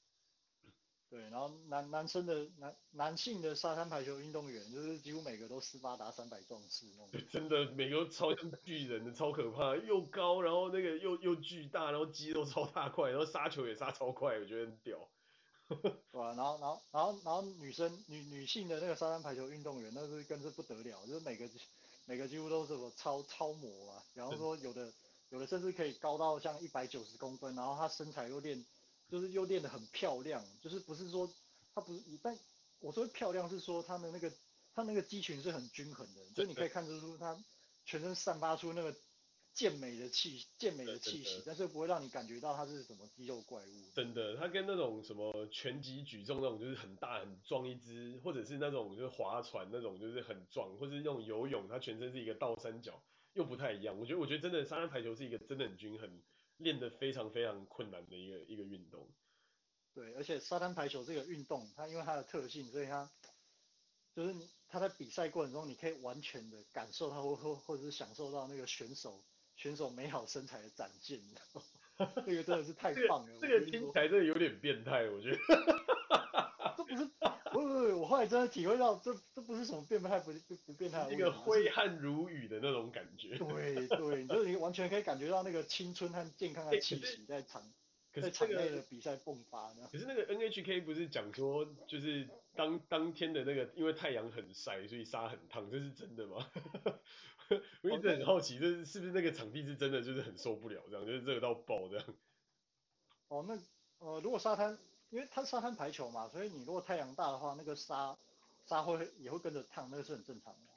[1.08, 7.10] 对，然后男男生的男男性的沙滩排球运动员，就是几乎每个都斯巴达三百壮士那种。
[7.30, 15.08] 真的每个都超像巨人的，超可怕，又高，然后那个又又巨大，然后肌肉超大块，然后杀球也杀超快，我觉得很屌。
[15.68, 21.48] 对啊，然后然后然后然后女生女女性的那个沙滩排球运动员，那是更是不得了，就是每个。
[22.08, 24.92] 每个几乎都是什么超超模啊，然后说有的
[25.30, 28.64] 有的甚至可以高到像一百九十公分，然后她身材又练，
[29.08, 31.32] 就是又练得很漂亮，就是不是说
[31.74, 32.38] 他不是，但
[32.80, 34.32] 我说漂亮是说他的那个
[34.74, 37.36] 他那个肌群是很均衡的，所以你可以看得出他
[37.84, 38.94] 全身散发出那个。
[39.56, 43.90] 健美的气，健美的气息，但是不会让你感觉到它是什么肌肉怪物。
[43.94, 53.98] 真的，它跟那种什么拳击举重那种，就是很大很壮一只，或者是那种就是划船那种，就是很壮，或者是那种游泳，它全身是一个倒三角，又不太一样。
[53.98, 56.20] 我觉得，我觉得真的沙滩排球是一个真的很均衡，
[56.58, 59.08] 练得非常非常困难的一个一个运动。
[59.94, 63.10] 对，而且沙滩排球这个运动，它因为它的特性，所以它
[64.14, 69.24] 就是你它在比赛过程中，你可以完全的感受到，或或或者是享受到那个选手。
[69.58, 71.18] 选手美好身材的展现，
[72.26, 73.38] 这个真的是太棒了。
[73.40, 75.38] 这个、这个听起来真的有点变态，我觉得。
[76.76, 77.10] 这不是，
[77.60, 81.10] 不不不，我后来真的体会到，这这不是什么变态不不不变态。
[81.10, 83.36] 一个挥汗如雨的那种感觉。
[83.38, 87.62] 对 对，就是你完全可以感觉到那个青春和健康的气息在场。
[88.18, 96.50] 在场内的比赛迸发，可是那个 NHK 不是讲说，就是当当天的那个，因为太阳很晒，所以沙很烫，这是真的吗？
[97.82, 102.06] 我一直很好奇，就是是不是那个场地是真的，就是很受不了这样，就是热到爆这样。
[103.28, 103.58] 哦，那
[103.98, 104.78] 呃，如果沙滩，
[105.10, 108.16] 因为它沙滩排球嘛，所以你如果太阳大的话，那个沙
[108.66, 110.72] 沙会也会跟着烫，那个是很正常的。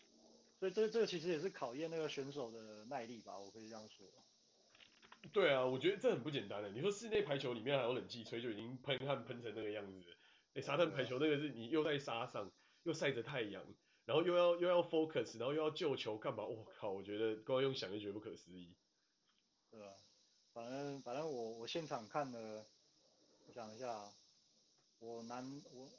[0.59, 4.05] 所以这这个其实也是考验那个选手的耐力吧，我可以这样说。
[5.33, 6.69] 对啊，我觉得这很不简单的。
[6.69, 10.15] 你说室内排球里面还有冷气吹，就已经喷汗喷成那个样子了。
[10.53, 12.49] 哎，沙滩排球那个是你又在沙上，
[12.83, 13.63] 又晒着太阳，
[14.05, 16.43] 然后又要又要 focus，然后又要救球干嘛？
[16.45, 18.73] 我靠，我觉得光用想就觉得不可思议。
[19.71, 19.93] 对啊，
[20.53, 22.65] 反正反正我我现场看了，
[23.47, 24.11] 我想一下，
[24.99, 25.89] 我男我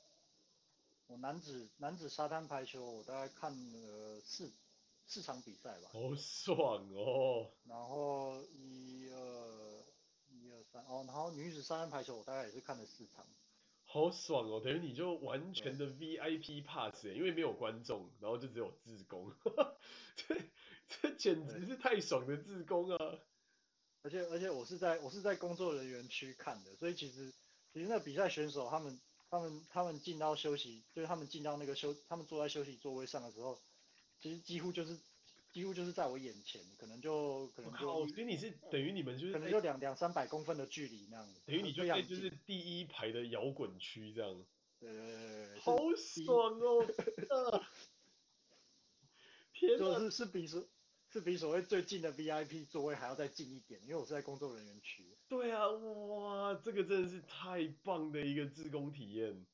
[1.06, 4.52] 我男子男子沙滩排球我大概看了四。
[5.06, 7.50] 四场比赛吧，好爽哦！
[7.64, 9.84] 然后一二
[10.28, 13.26] 一二三哦，然后女子沙滩排球我大概也是看了四场，
[13.86, 14.60] 好爽哦！
[14.62, 19.32] 等于你就完全的 VIP pass，因为没有观众，然后就只有自工，
[20.14, 20.36] 这
[20.86, 23.18] 这简直是太爽的自工啊！
[24.02, 27.34] 而且而且我是在我是在工作人员区看的，所以其实
[27.72, 33.61] 其实那比赛选手他们他们他们进到休息，就是他们进到那个休，他们坐在休息座位上的时候。
[34.22, 34.98] 其实几乎就是，
[35.50, 44.44] 几乎就是在我眼前，可能就可能就，所以你是等于你们就是，可能就两两三百公分的距离那样子，等于你就在就是第一排的摇滚区这样，
[44.78, 46.87] 对对对，好爽哦，
[49.54, 50.62] 天哪，就是是比所
[51.12, 55.04] 是比所谓最近的 VIP 座位还要再近一点，因为我是在工作人员区。
[55.28, 59.46] 对啊，哇，这个真的是太棒的一个自工体验，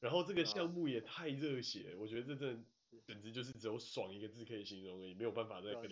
[0.00, 2.64] 然后这个项目也太热血，我觉得这真的。
[3.04, 5.88] 简直就是只有爽一个字可以形容而已，没有办法再跟。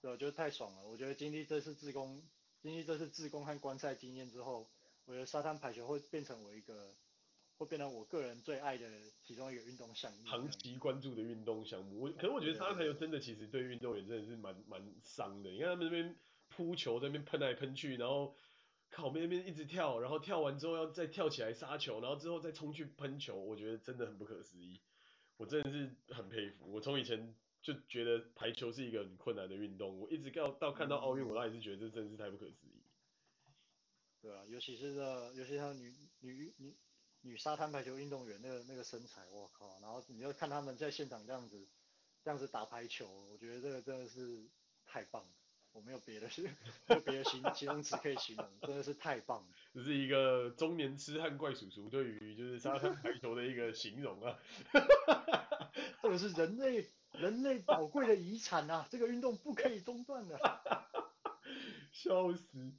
[0.00, 0.82] 对，我觉得太爽了。
[0.82, 2.26] 我觉得经历这次自工，
[2.62, 4.68] 经历这次自工和观赛经验之后，
[5.04, 6.96] 我觉得沙滩排球会变成我一个，
[7.60, 8.88] 会变成我个人最爱的
[9.22, 10.26] 其中一个运动项目。
[10.26, 15.50] 长期关注的运动项目，我可是我觉得沙滩排球真的其实对运动员真的是蛮蛮伤的。
[15.50, 16.16] 你看他们那边
[16.48, 18.34] 扑球，在那边喷来喷去，然后
[18.88, 24.80] 靠那边一直跳，然后跳完之后要再跳起来杀球，然后之后再冲去喷球，我觉得真的很不可思议。
[25.36, 32.80] 我真的是很佩服，我从以前就觉得排球是一个很困难的运动，我一直到到看到奥运，我倒也是觉得这真的是太不可思议。
[34.22, 36.74] 对啊，尤其是这，尤其是女女女
[37.22, 39.78] 女沙滩排球运动员那个那个身材，我靠！
[39.80, 41.68] 然后你要看他们在现场这样子，
[42.24, 44.48] 这样子打排球，我觉得这个真的是
[44.86, 45.28] 太棒了，
[45.72, 46.28] 我没有别的，
[46.88, 49.48] 没有别的形形容词可以形容，真的是太棒了。
[49.74, 54.38] 这是一个中年痴汉怪叔叔对于就是沙滩排球的一个形容啊，
[56.02, 60.38] 这个是人类人类宝贵的遗产啊，这个运动不可以中断的，
[61.92, 62.72] 笑死！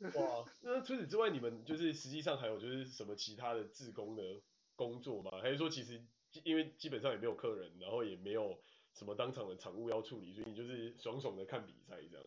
[0.16, 4.40] 哇，那除此之外，你们就是实际上还有就是什么其他的自工的
[4.74, 5.30] 工作吗？
[5.42, 6.02] 还是说其实
[6.42, 8.58] 因为基本上也没有客人，然后也没有
[8.94, 12.26] 什么当场的场务要处理，所以你就是爽爽的看比赛这样？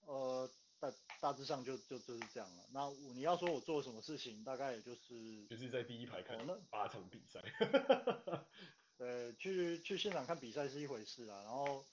[0.00, 2.68] 呃，大大致上就就就是这样了。
[2.74, 6.38] 那你要说我做什么事情，大概也就是就是在第一排看
[6.68, 7.40] 八场比赛。
[8.98, 11.86] 呃，去去现场看比赛是一回事啊，然后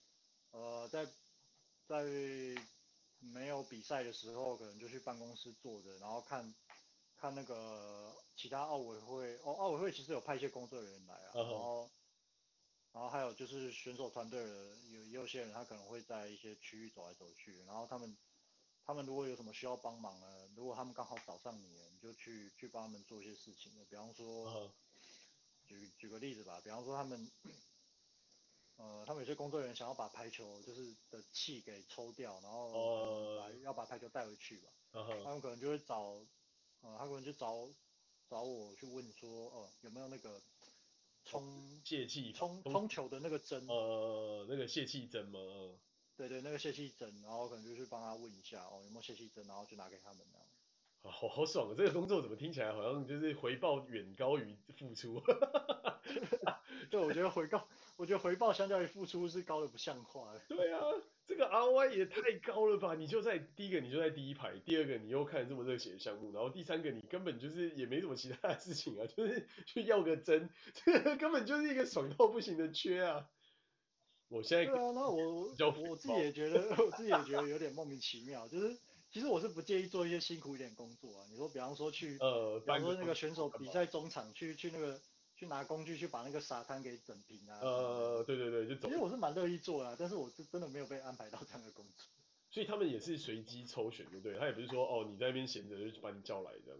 [0.51, 1.05] 呃，在
[1.87, 2.03] 在。
[3.31, 6.53] 没有比赛的时候，可能就去办公室坐着，然后看，
[7.15, 11.89] 看那个其他奥委会哦，奥委会其实有派一些工作人员来啊，然后，
[12.91, 18.17] 然后还有就是选手团队的有有些人他可能会在一些区域走来走去，然后他们，
[18.85, 24.71] 他们如果有什么需要帮忙的，如果他们刚好找上你，你就去去帮他们做一些事情，比方说，
[25.65, 27.31] 举举个例子吧，比方说他们。
[28.77, 34.69] 呃，他们有些工作人员想要把排球就是的气给抽掉，然后来要把排球带回去吧。
[34.93, 35.23] Uh.
[35.23, 36.01] 他们可能就会找，
[36.81, 37.69] 呃，他可能就找
[38.29, 40.41] 找我去问说，哦、呃，有没有那个
[41.25, 43.67] 充泄气充充球的那个针？
[43.67, 45.39] 呃，那个泄气针吗？
[46.15, 50.25] 对对，那个泄气针，然后可能就去帮他问一下，哦，有没有泄气针，然后就拿给他们。
[51.05, 51.75] 好好爽啊！
[51.77, 55.21] 这个工作怎么听起来好像就是回报远高于付出？
[56.89, 57.67] 对，我觉得回报。
[57.95, 60.33] 我觉得回报相较于付出是高的不像话。
[60.47, 60.81] 对啊，
[61.27, 62.95] 这个 ROI 也太高了吧！
[62.95, 73.29] 你就在第一个，你就在第一排；第二个，你又看这么热血的项目；然后第三个，你根本就是也没什么其他的事情啊，就是去要个针，这 个根本就是一个爽到不行的缺啊！
[74.27, 78.47] 我现在对啊，那我我我自己也觉得， 我自己也觉得有点莫名其妙。
[78.47, 78.75] 就是
[79.11, 81.25] 其实我是不介意做一些辛苦一点工作啊。
[81.29, 84.99] 你说，比方说去呃，比方说那个选手比赛中场去去那个。
[85.43, 87.59] 去拿工具去把那个沙滩给整平啊！
[87.61, 88.87] 呃，对对对，就走。
[88.87, 92.07] 其实我是蛮乐意做的啊，但是我是真的没有被安排到这样的工作。
[92.49, 94.39] 所以他们也是随机抽选，对不对？
[94.39, 96.79] 他也不是说哦，你在那边闲着就把你叫来这样。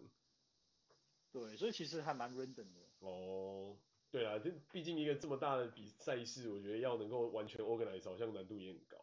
[1.34, 2.80] 对，所以其实还蛮 random 的。
[2.99, 3.76] 哦，
[4.09, 8.97] 对啊，这毕竟一个这么大的比赛事，我觉得要能够完全 organize 好像难度也很高。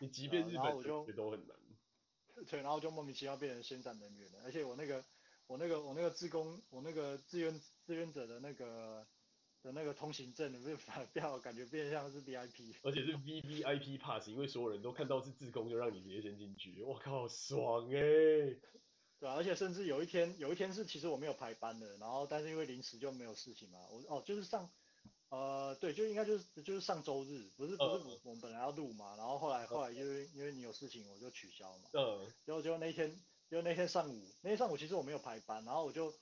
[0.00, 1.56] 你即便日本也都很难。
[2.46, 5.02] 对，然后就莫名其妙变成宣战人员了，而且我那个。
[5.48, 9.06] 我那个我那个自工，我那个志愿志愿者的那个
[9.62, 16.82] 的那个通行证，不是反票，感觉变相是 VIP，而且是 VVIP pass，因为所有人都看到是自工，就让你直接先进去。
[16.82, 18.60] 我靠，爽哎、欸！
[19.18, 24.68] 对啊，而且甚至有一天，有一天是其实我没有排班的，然后但是因为临时就没有事情嘛，我哦就是上，
[25.30, 31.88] 呃对，就应该就是就是上周日，不是不是我们本来要录嘛，然后后来后来因为因为你有事情，我就取消嘛。
[31.92, 32.26] 嗯。
[32.44, 33.16] 结果结果那一天。
[33.48, 36.12] 就那天上午，那天上午其实我没有排班，然后我就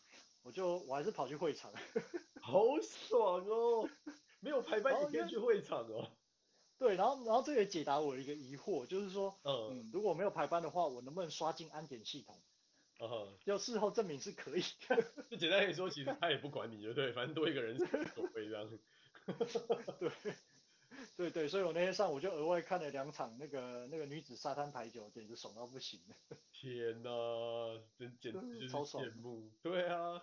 [0.45, 1.73] 我就我还是跑去会场，
[2.41, 3.89] 好爽哦！
[4.41, 6.07] 没有排班也可以去会场哦。
[6.79, 12.41] 对，然后然后这也解答我一个疑惑，就是说，嗯，嗯，如果我没有排班的话，我能不能刷进安检系统？
[13.01, 15.03] 嗯，要事后证明是可以的。
[15.31, 18.79] 就简单来说，其实他也不管你，就对，反正多一个人是无所谓这样。
[19.99, 20.35] 对。
[21.17, 26.01] 对对，所以我那天上午就额外看了两场那个那个女子沙滩排球，简直爽到不行。
[26.53, 27.11] 天哪，
[27.97, 29.49] 真简直就是羡慕。
[29.63, 30.21] 对啊，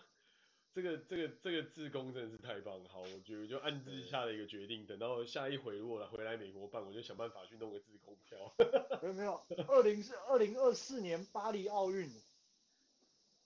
[0.73, 2.89] 这个这个这个自工真的是太棒了。
[2.89, 8.53] 好，我觉得就暗自下了一个决定，等到下一回如果回来美国办，我就想办法去弄个自工票。
[9.01, 12.09] 没有没有，二零是二零二四年巴黎奥运，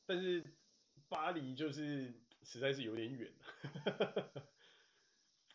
[0.06, 0.44] 但是
[1.10, 2.14] 巴黎就是
[2.44, 3.32] 实在是有点远。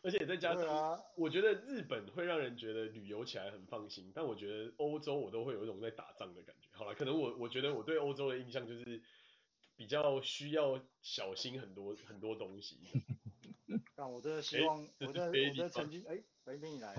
[0.03, 6.67] 而且再加上，我觉得日本会让人觉得旅游起来很放心，但我觉得欧洲我都会有一种在打仗的感觉。
[6.71, 8.99] 好了，可能我我觉得我对欧洲的印象就是
[9.81, 12.77] 比较需要小心很多很多东西。
[13.95, 16.93] 但我真的希望，欸、我真的我真的曾经， 哎、欸，欢迎你来。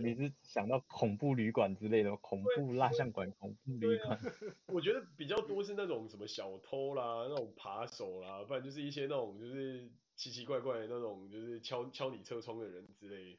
[0.00, 4.20] 你是想到恐怖旅馆之类的，恐怖蜡像馆、恐怖旅馆？
[4.68, 9.90] 我觉得比较多是那种什么小偷啦，那种扒手啦，不然就是一些那种就是。
[10.16, 13.36] 奇奇怪怪的那种，就是敲敲你车窗的人之类。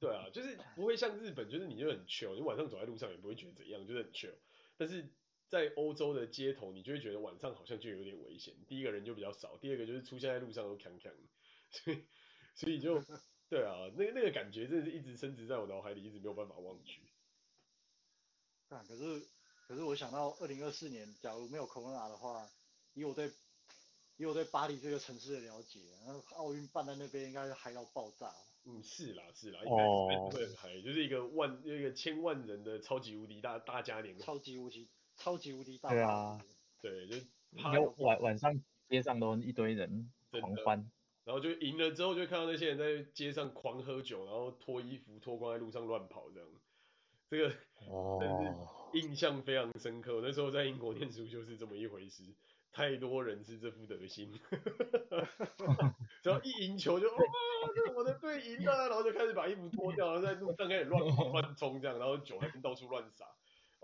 [0.00, 4.32] 对啊，就是不会像日本，就是你就很 chill，你晚上走在路上也不会觉得怎样，就是很 chill。
[4.78, 5.12] 但是
[5.48, 8.54] 在欧洲的街头，你就会觉得晚上好像就有点危险。
[8.66, 11.12] 第一个人就比较少，第二个就是出现在路上都锵锵，
[11.70, 12.04] 所以
[12.54, 13.02] 所以就
[13.48, 16.98] 对啊，那个那个感觉真的是一直深植在我脑海里，一直没有办法忘记。
[18.68, 19.24] 但，可是
[19.68, 22.50] 可是我想到二零二四年，假如没有 Corona 的话，
[22.94, 23.30] 以我对
[24.16, 28.34] 以我对巴黎这个城市的了解，然后奥运办在那边应该是嗨到爆炸。
[28.64, 35.90] 嗯，是啦是啦，应该哦，会很嗨，就是一个万一个千万人的超级无敌大大嘉年华，超级无敌 超级无敌大。
[35.90, 36.40] 对啊，
[36.80, 37.16] 对，就
[37.52, 40.90] 然后晚晚上街上都一堆人狂欢，
[41.24, 46.48] 然后就赢了之后就看到那些人在街上狂喝酒，然后脱衣服脱光在路上乱跑这样，
[47.28, 47.54] 这个
[47.88, 50.20] 哦，印象非常深刻。
[50.22, 52.22] 那时候在英国念书就是这么一回事。
[52.72, 54.30] 太多人是这副德行，
[56.22, 57.16] 只要一赢球就哇，
[57.74, 63.24] 这我的队赢了，然后就开始把衣服脱掉，然后在路上开始乱跑乱冲这样，然后酒还到处乱洒，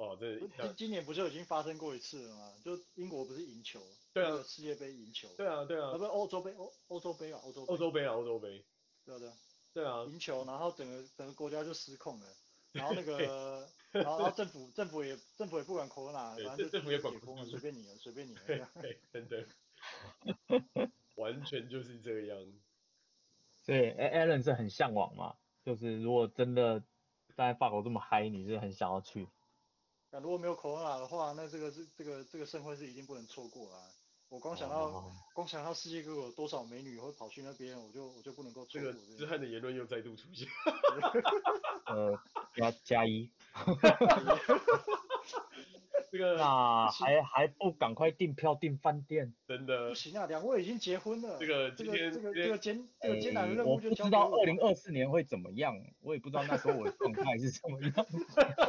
[0.03, 2.53] 哦，这今今年不是已经发生过一次了吗？
[2.65, 3.81] 就英国不是赢球，
[4.13, 8.65] 对啊，世界杯赢球，对啊对啊，不是欧洲杯欧欧洲杯啊欧洲欧洲杯啊欧洲杯，
[9.05, 9.35] 对啊对啊，
[9.73, 12.27] 对啊，赢球，然后整个整个国家就失控了，
[12.73, 13.69] 然后那个。
[13.93, 18.41] 然后，然后政府政府也政府也不管 Corona，反正就政府也管不了，随便你了，随便你了。
[18.47, 19.47] 对，对，真的，
[21.17, 22.39] 完全就是这样。
[23.61, 25.37] 所以，Allen 是很向往嘛？
[25.63, 26.83] 就是如果真的
[27.37, 29.29] 在法国这么嗨，你是很想要去？
[30.13, 33.81] 那如果没有 Corona 的话，那这个是这个这个盛会是一定不能错过啊！
[34.29, 38.93] 我光想到、哦、光想到世界各国有多少美女会跑去那边，我就我就不能够错过。
[38.93, 40.47] 这个之汉的言论又再度出现。
[41.87, 42.19] 呃，
[42.55, 43.31] 加加一。
[46.13, 49.33] 这个那还还不赶快订票订饭店？
[49.49, 50.27] 真的不行啊！
[50.27, 51.39] 两位已经结婚了。
[51.41, 54.29] 这个这个这个这个艰这个艰难的任务就交给我。
[54.29, 58.07] 不知道二零二四年会怎么样，我也不知道那时候我的状态是怎么样，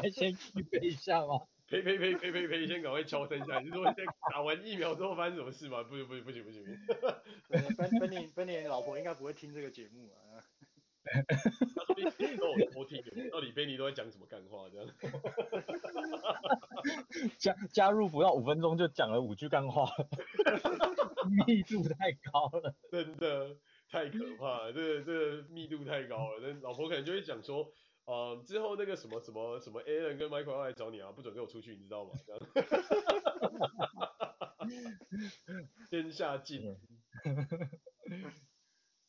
[0.02, 1.42] 还 先预备一下吗？
[1.68, 2.66] 呸呸呸呸呸呸！
[2.66, 5.84] 先赶快敲声一下，你是说先打完疫苗之后发生什么事吗？
[5.84, 6.64] 不行不行不行不行。
[7.76, 10.40] 芬芬妮芬妮老婆应该不会听这个节目啊。
[11.06, 12.04] 他说你
[12.38, 14.90] 都有偷听，到底贝尼都在讲什么干话这样？
[17.38, 19.92] 加加入不到五分钟就讲了五句干话，
[21.46, 23.58] 密度太高了，真的
[23.90, 27.70] 太可怕了，这个这个密度太高了，那老婆可能就会讲说，
[28.06, 32.12] 呃，之后那个什么什么什么 Allen 跟 Michael 要来找你啊，不准跟我出去，你知道吗？
[32.26, 32.42] 这样，
[35.90, 36.78] 天下尽。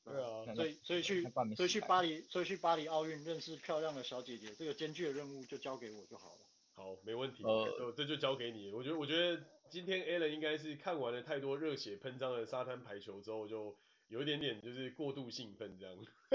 [0.04, 1.22] 对啊，所以所以去
[1.56, 6.40] 所以去巴黎所以去巴黎奥运认识漂亮的小姐姐，这个艰巨的任务就交给我就好了。
[6.74, 8.70] 好，没问题，呃，这就交给你。
[8.72, 13.76] 我觉得我觉得今天 Allen 应该是看完了太多热血喷张的沙滩排球之后，就
[14.08, 15.96] 有一点点就是过度兴奋这样。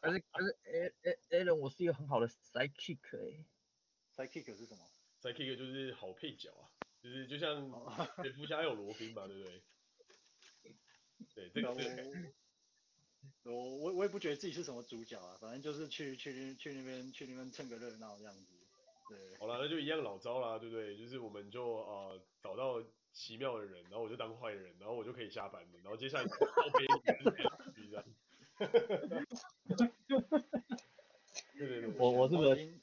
[0.00, 0.56] 可是可是
[1.30, 3.44] Allen 我是一个很好的 sidekick 哎
[4.16, 4.80] ，sidekick 是什么
[5.22, 6.66] ？sidekick 就是好配角啊，
[7.02, 7.70] 就是就像
[8.22, 9.62] 蝙蝠侠有罗宾嘛，对不对？
[11.34, 11.72] 对，这个
[13.44, 18.54] 我我我也不觉得自己是什么主角啊，反正就是去去去那边去那边蹭个热闹这样子。
[19.08, 20.96] 对，好了，那就一样老招啦，对不对？
[20.96, 26.86] 就是我们就呃找到奇妙的人，然后我就当坏人，然后我就可以下班了，然后接下来就靠背
[27.88, 28.04] 这样。
[31.56, 32.80] 对对对，我我是不是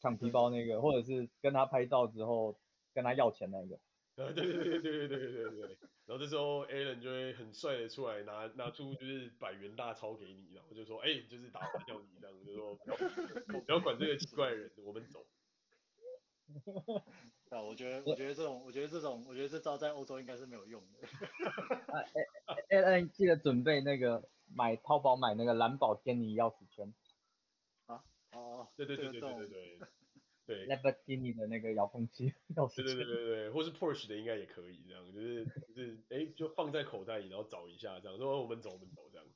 [0.00, 2.56] 抢皮包那个，或者是跟他拍照之后
[2.94, 3.78] 跟他要钱那个？
[4.24, 5.78] 啊，对对对对对对对对对。
[6.06, 12.96] 然后这时候 Allen 就会很帅的出来拿拿出就是百元大钞给你，然后就说，哎、欸，就是打发掉你这样，就说不要
[13.60, 15.26] 不要管这个奇怪的人，我们走。
[17.50, 21.08] 啊，我觉得我觉得这种我觉得这种我觉得这招在欧洲应该是没有用的。
[21.92, 22.08] 哎
[22.46, 26.92] 哎 Allen 记得准备那个买淘宝买那个蓝宝坚尼钥匙圈。
[27.86, 28.02] 啊？
[28.32, 29.78] 哦，对对对对对对对。
[30.48, 32.32] 对，Lamborghini 的那个遥控器，
[32.74, 39.26] 对对对对对，或是 Porsche 的应该也可以，这样就是就是哎、 欸，就放在口袋里，然后找一下，这样说我们走我们走这样，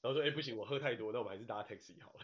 [0.00, 2.20] 然后说哎、欸、不行，我喝太多，那我们还是搭 taxi 好了。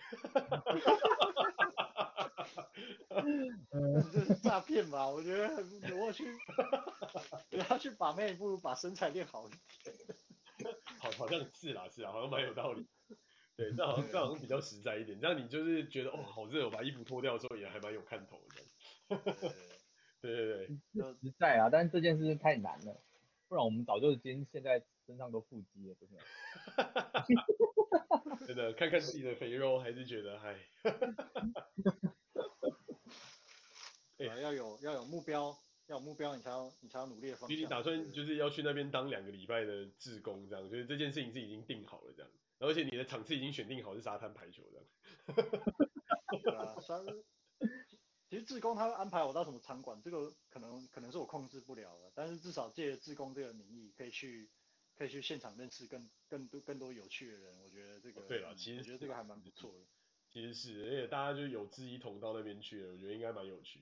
[4.13, 5.09] 这是诈骗吧？
[5.09, 6.25] 我觉得很我去，
[7.51, 9.61] 不要去把妹，不如把身材练好一点。
[11.01, 12.87] 好，好像是啦是啦，好像蛮有道理。
[13.59, 18.63] 对，这好像这好像比较实在一点，这样你就是觉得哦好热，我把衣服脱掉之后也还蛮有看头的。
[20.23, 20.77] 对对对，
[21.21, 23.03] 实在啊，但是这件事太难了，
[23.49, 26.19] 不然我们早就已经现在身上都腹肌了，真的。
[28.47, 30.55] 真的，看看自己的肥肉，还是觉得嗨。
[34.19, 35.53] 哎、 欸，要有要有目标，
[35.89, 37.59] 要有目标，你才要你才要努力的方向。
[37.59, 42.31] 你打算就是要去那边当两个礼拜的志工，这样，就是这件事情是已经定好了这样。
[42.59, 44.85] 而且你的场次已经选定好是沙滩排球的。
[46.43, 46.75] 对啊，
[48.29, 54.51] 其实志工他会安排我到什么场馆，这个可能可能是我控制不了的，但是至少借志工这个名义，可以去
[54.95, 59.87] 可以去现场认识更更多更多有趣的人，我觉得这个、哦、对了，其实我觉得这个还蛮不错的。
[60.31, 63.81] 其实是，而且大家就有志一同到那边去了，我觉得应该蛮有趣。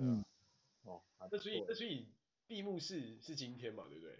[0.00, 0.24] 嗯。
[0.88, 2.08] 哦，那所以那所以
[2.46, 4.18] 闭幕式是今天嘛，对不对？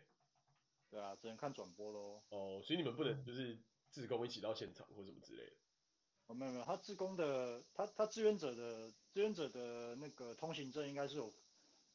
[0.91, 2.23] 对啊，只能看转播喽。
[2.31, 3.59] 哦，所以你们不能就是
[3.91, 5.57] 自工一起到现场或什么之类的。
[6.27, 11.33] 哦，没有没有，他自工的，他他志愿者的志愿者的那个通行证应该是有，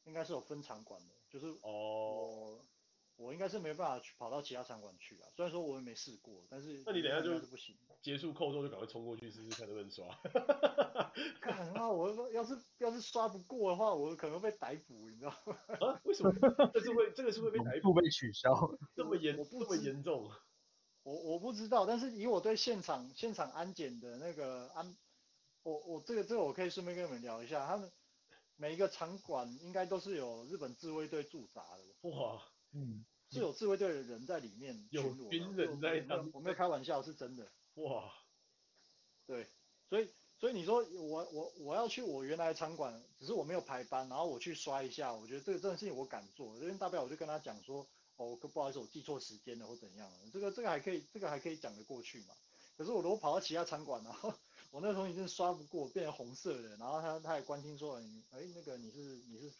[0.04, 1.46] 应该是有分场馆的，就是。
[1.62, 2.64] 哦
[3.16, 10.06] 我应该是没办法去跑到其他场馆去啊，虽然说我也没试过，但是那你等一下就不行，结束扣之后就赶快冲过去试试看能不能刷。
[11.40, 15.56] 看那我要是要是刷不过的话，我可能会被逮捕，你知道吗？
[15.80, 16.00] 啊？
[16.04, 16.32] 为什么？
[16.72, 17.94] 这是会这个是会被逮捕？
[17.94, 18.50] 被取消？
[18.96, 19.36] 这么严？
[19.38, 20.30] 我不这么严重？
[21.02, 24.96] 我我不知道，但是以我对现场现场安检的那个安，
[25.62, 27.90] 我我这个这个我可以顺便跟你们聊一下，他们
[28.56, 32.10] 每一个场馆应该都是有日本自卫队驻扎的。
[32.10, 32.42] 哇！
[32.76, 37.48] 嗯，是有自卫队的人在里面巡逻，有军人在当，我没有开玩笑，是真的。
[37.74, 38.12] 哇，
[39.26, 39.48] 对，
[39.88, 40.10] 所以
[40.40, 52.34] 所以你说我我我要去我原来的场馆，只是我没有排班，然后我去刷一下，我觉得这个这件事情我敢做，因为大不了我就跟他讲说，哦，不好意思，我记错时间了或怎样，这个这个还可以，这个还可以讲得过去嘛。
[52.76, 54.34] 可是我如果跑到其他场馆，然后
[54.72, 57.96] 我那个东西真的刷不过，变成红色的，然后他他还关心说，
[58.30, 59.52] 哎、欸，那个你是你是。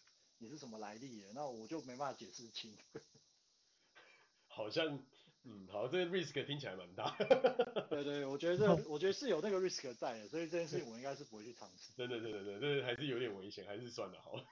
[0.45, 1.33] 你是什么来历的？
[1.35, 2.77] 那我就没办法解释清。
[4.47, 5.03] 好像，
[5.45, 7.17] 嗯，好，这个 risk 听起来蛮大。
[7.89, 11.93] 对对，我觉得这，我觉得是有那个 risk 在的，所以这件事情我应该是不会去尝试。
[11.99, 14.45] 真的，真的，真的，还是有点危险，还是算了好了。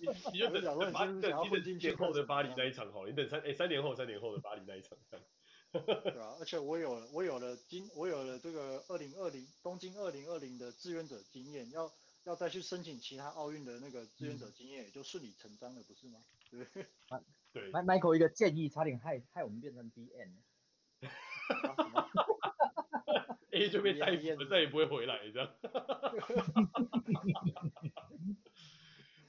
[0.00, 4.96] 你你就等等你等年后的巴黎那一场好了，你等三哎三年后三年后的巴黎那一场。
[5.70, 11.92] 对啊，而且我有我有了今我有了这个二零二零东京二零二零的志愿者经验要。
[12.28, 16.22] 要再去申请其他奥运的那个志愿者经验，也就顺理成章了，不是吗？
[16.50, 16.66] 对。
[17.52, 17.72] 对。
[17.72, 20.34] Michael 一个建议，差点害害我们变成 BN。
[23.50, 25.48] A 就被逮捕了， 再也不会回来，这样。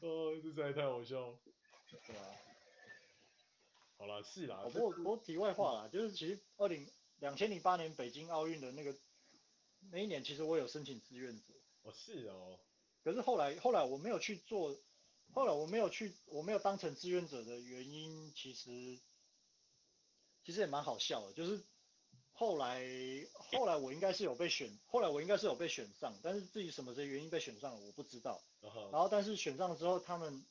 [0.02, 1.39] 哦，这实在太好笑了。
[2.06, 2.26] 对啊。
[3.97, 4.62] 好了，是啦。
[4.74, 6.86] 不过不过题外话啦，就是其实二零
[7.20, 8.93] 两千零八年北京奥运的那个
[9.89, 11.54] 那一年，其实我有申请志愿者。
[11.84, 12.60] 哦，是哦。
[13.04, 14.78] 可是后来，后来我没有去做，
[15.34, 19.00] 后来我没有去，我没有当成志愿者的原因，其实
[20.43, 21.64] 其实也蛮好笑的，就是
[22.34, 22.84] 后来
[23.34, 28.41] 后来我应该是有被选，后来我应该是有被选上，但是至于什么的原因被选上了，我不知道。
[28.91, 30.45] 然后但是选上了之后，他们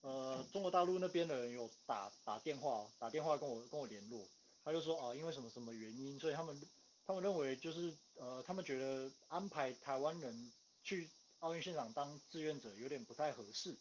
[0.00, 4.26] 呃中国大陆那边的人有打打电话打电话跟我跟我联络，
[4.64, 6.58] 他就说啊，因为什么什么原因，所以他们
[7.06, 10.50] 他们认为就是呃他们觉得安排台湾人
[10.82, 11.10] 去。
[11.40, 13.76] 奥运现场当志愿者有点不太合适，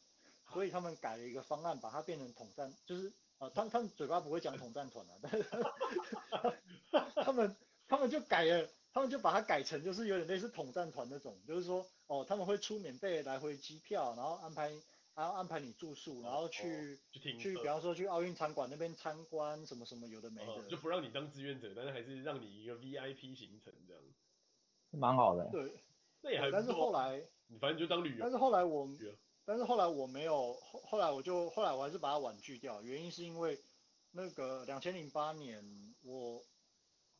[0.53, 5.45] 所以他们改了一个方案，把它变成统战，就是呃，他们他们嘴巴不会讲统战团啊，但是
[7.23, 7.55] 他们
[7.87, 14.69] 他们就改了，他们就把它改成就是有点类似统战团那种，就是说哦，他们会出免费来回机票，然后安排
[15.15, 24.03] 然后安排你住宿，然后去、哦、去，去比方说去奥运场馆那边参观什么什么有的没的、哦，就不让你当志愿者，但是还是让你一个 VIP 行程这样，
[24.91, 25.49] 蛮好的。
[25.51, 25.71] 对，
[26.21, 27.27] 那也还但是后来。
[27.49, 28.17] 你反正就当旅游。
[28.19, 28.89] 但是后来我，
[29.45, 33.57] 但是后来我没有，后后来我就后来我还是把它婉拒掉，原因是因为
[34.11, 35.63] 那个两千零八年
[36.03, 36.43] 我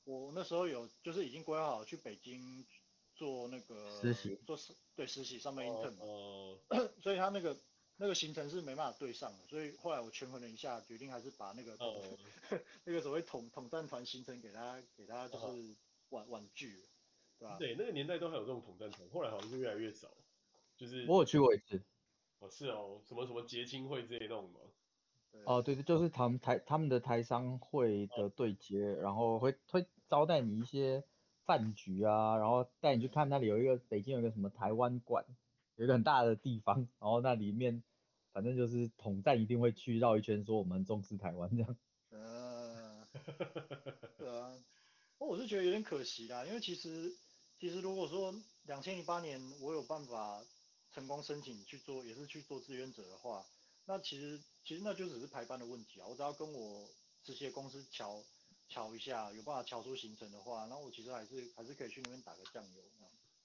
[0.04, 2.68] 我那时候有就是已经规划好去北京
[3.16, 6.60] 做那个实习，做实对实习上面 intern 嘛，哦，
[7.02, 7.58] 所以他那个
[7.96, 12.18] 那个行程是没办法对上的，所以后来我权衡了一下，决定还是把那个、哦、
[12.84, 15.74] 那个所谓统统战团行程给他给他就是
[16.10, 16.84] 婉婉拒。
[17.40, 20.10] 对，对，那个年代都还有这种统战团，后来好像是越来越少。
[20.76, 21.82] 就是我有去过一次。
[22.40, 24.60] 哦，是哦，什么什么结亲会这一种吗？
[25.46, 31.04] 哦，对对，就是他们台他们的台商会的对接，哦、然后会会招待你一些
[31.46, 35.26] 饭局啊，然后带你去看那里有一个北京有一个什么台湾馆，
[35.78, 37.82] 有一个很大的地方，然后那里面
[38.32, 41.76] 反正就是统战一定会去绕一圈，说我们重视台湾这样。
[42.12, 43.08] 嗯、呃，
[44.16, 44.54] 对啊，
[45.18, 47.16] 我是觉得有点可惜啦，因为其实。
[47.60, 48.34] 其实如果说
[48.64, 50.44] 两千零八年我有办法
[50.94, 53.46] 成功申请去做，也是去做志愿者的话，
[53.86, 56.08] 那其实其实那就只是排班的问题啊。
[56.08, 56.88] 我只要跟我
[57.24, 58.24] 这些公司瞧
[58.70, 62.82] 瞧一下，有办法瞧出行程的话，那我其实还是还是可以去那边打个酱油，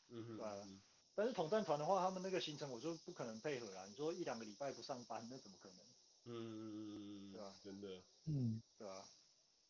[0.09, 0.69] 嗯哼，对啊。
[1.15, 3.87] 但是统战团的话，他们那个行程我就不可能配合啦。
[3.87, 5.79] 你说一两个礼拜不上班，那怎么可能？
[6.25, 7.55] 嗯，对吧？
[7.63, 9.07] 真的，嗯，对吧？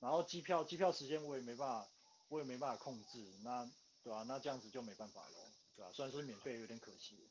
[0.01, 1.89] 然后机票机票时间我也没办法，
[2.29, 3.71] 我也没办法控制，那。
[4.03, 7.31] 对啊，那这样子就没办法了，对啊，虽然说免费有点可惜，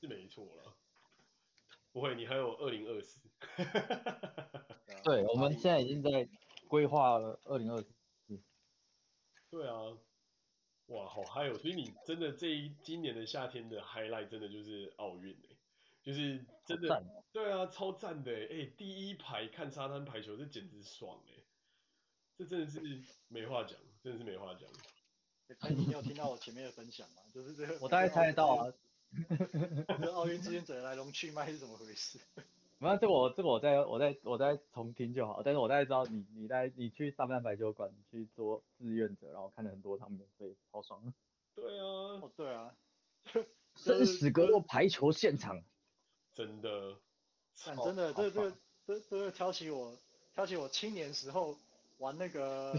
[0.00, 0.76] 是没错了。
[1.92, 3.20] 不会，你还有二零二四。
[5.04, 6.28] 对，我们现在已经在
[6.66, 7.94] 规划了二零二四。
[9.50, 9.96] 对啊，
[10.86, 11.54] 哇，好嗨哦！
[11.54, 15.56] 所以你真的这一今年的夏天的 highlight 真的就是奥运哎，
[16.02, 21.44] 就是真的，对啊，超赞的，哎、欸，第一排看沙滩排球，这简直爽哎，
[22.36, 22.80] 这真的是
[23.28, 24.68] 没话讲，真的是没话讲。
[25.48, 27.22] 哎、欸，你有听到我前面的分享吗？
[27.32, 28.72] 就是这个，我大概猜得到啊。
[30.00, 32.18] 这奥运志愿者的来龙去脉是怎么回事？
[32.78, 35.42] 没有，这个我这个我在我在我在重听就好。
[35.44, 41.14] 但是我大概知道你你在你去沙滩排球馆去做志愿者，然后看了很多场免费，好爽啊。
[41.54, 42.74] 对啊，哦对啊，
[43.76, 45.62] 生死格斗排球现场，
[46.34, 46.96] 真的，
[47.54, 48.52] 真的，这这
[48.86, 49.96] 这这挑起我
[50.34, 51.56] 挑起我青年时候
[51.98, 52.76] 玩那个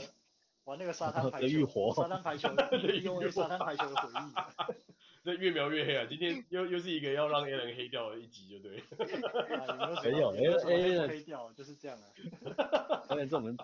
[0.65, 2.49] 玩那个沙滩 排球，沙滩排球，
[3.01, 4.33] 用那沙滩排球的回忆。
[5.23, 6.05] 这越描越黑啊！
[6.07, 8.83] 今天又又是一个要让 Alan 黑掉的一集，就对。
[10.03, 12.05] 没有，没有，Alan 黑掉就是这样啊。
[13.09, 13.57] 当然是我们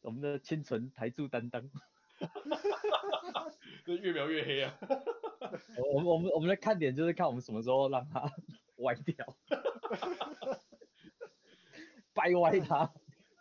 [0.00, 1.70] 我们的清纯台柱担当。
[3.84, 4.76] 这越描越黑啊！
[5.94, 8.20] 我们我们我们的看点就是看我们什么时候让他
[8.78, 9.36] 歪掉，
[12.12, 12.92] 掰歪他。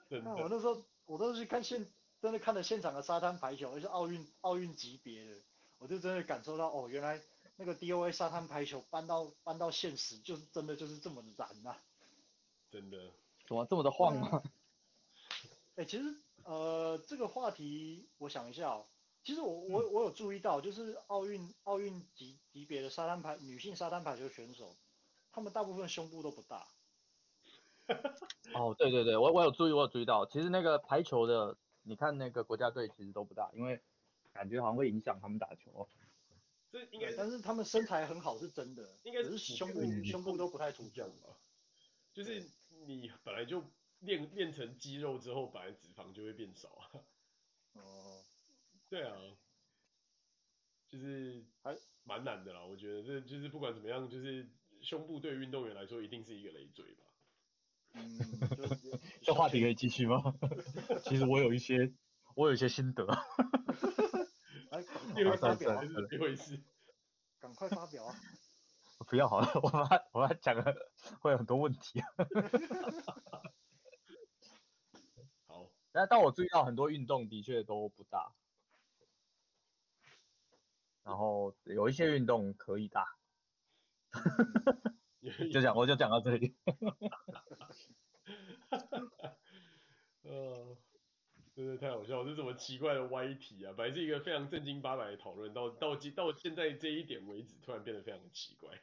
[0.10, 1.88] 那我那时候我都是看现
[2.22, 5.36] 真的看了现场的沙滩排球，而且奥运奥运级别的。
[5.78, 7.22] 我就真的感受到哦，原来
[7.56, 11.82] 那个 DOA 沙滩排球搬到搬到现实，就是真的就是这么燃呐、啊！
[12.70, 12.98] 真的，
[13.48, 14.44] 怎么这么的晃吗？
[15.76, 18.86] 哎、欸，其实呃这个话题，我想一下哦，
[19.24, 24.76] 其实我我我有注意到，就是奥运奥运级级别的沙滩排女性沙滩排球选手，
[25.32, 26.68] 她们大部分胸部都不大。
[28.54, 33.82] 哦，对对对，我我有注意，我有注意到，其实那个排球的，你看那个国家队其实都不大，因为。
[34.32, 35.90] 感觉好像会影响他们打球，
[36.70, 41.36] 这应该，但是他们身材很好是真的，应该是胸部胸部都不太出众吧？
[42.14, 42.48] 就是
[42.86, 43.66] 你本来就
[44.02, 47.02] 练练成肌肉之后，本来脂肪就会变少啊。
[47.74, 48.24] 哦，
[48.88, 49.18] 对啊，
[50.88, 52.64] 就是还蛮难的啦。
[52.64, 54.48] 我觉得这就是不管怎么样，就是
[54.80, 57.09] 胸部对运动员来说一定是一个累赘吧。
[57.94, 58.20] 嗯，
[59.24, 60.22] 这话题可以继续吗？
[61.06, 61.94] 其实我有一些
[62.36, 63.06] 我有一些心得。
[64.70, 64.84] 赶
[65.28, 66.64] 快发表，一回事。
[67.40, 68.16] 赶快发表啊！
[69.08, 70.76] 不要好了，我怕我怕讲了
[71.22, 72.02] 会有很多问题。
[75.48, 78.34] 好，但但我注意到很多运动的确都不大，
[81.04, 83.06] 然后有一些运动可以大。
[85.52, 86.56] 就讲我就讲到这里。
[90.24, 90.78] 呃。
[91.56, 93.74] 真的太好笑了，这是什么奇怪的歪题啊！
[93.76, 98.82] 本来是一个非常正经八百的讨论，到到到现在这一点为止，突然变得非常的奇怪。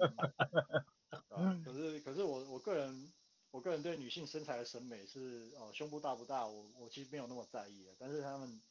[1.28, 3.12] 啊、可是可是我我个人
[3.50, 7.94] 我个人对女性身材的审美是哦，胸部大不大，我我其实没有那么在意的。
[7.98, 8.62] 但是他们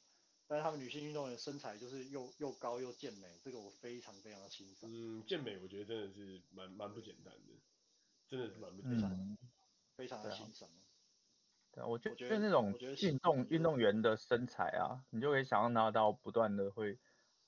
[0.47, 4.89] 但是他们女性运动员身材就是又又高又健美，这个我非常非常的欣赏。
[4.91, 7.53] 嗯，健美我觉得真的是蛮蛮不简单的，
[8.27, 9.37] 真的是蛮不简单的，嗯、
[9.95, 10.69] 非常的欣赏。
[11.71, 16.97] 对我觉得就那种运动运动员的身材啊，你就可以想象他到不断的会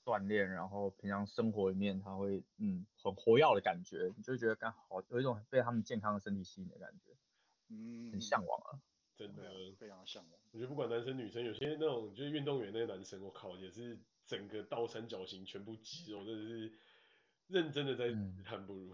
[0.04, 7.16] 锻炼，然后平常生活里面他会嗯很活跃的感觉，你就觉得刚好有一种被他们健康的身体吸引的感觉，
[7.70, 8.78] 嗯，很向往啊，
[9.26, 9.42] 真的
[9.78, 10.40] 非常向往。
[10.52, 16.72] 我觉得不管男生女生，有些那种就是运动员那些男生，我靠也是整个倒三角形全部肌肉，真的是
[17.46, 18.10] 认真的在
[18.44, 18.92] 谈不如。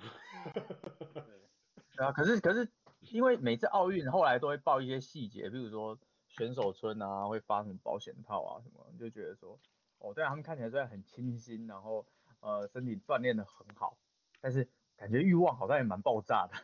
[1.97, 2.69] 对啊，可是可是。
[3.13, 5.97] 因为每次奥运后来都会报一些细节，比如说
[6.27, 9.57] 选手村啊会发什么保险套啊什么，就觉得说，
[9.99, 12.05] 哦，对啊，他们看起来虽然很清新，然后
[12.41, 13.97] 呃身体锻炼的很好，
[14.41, 14.67] 但是
[14.97, 16.59] 感觉欲望好像也蛮爆炸的。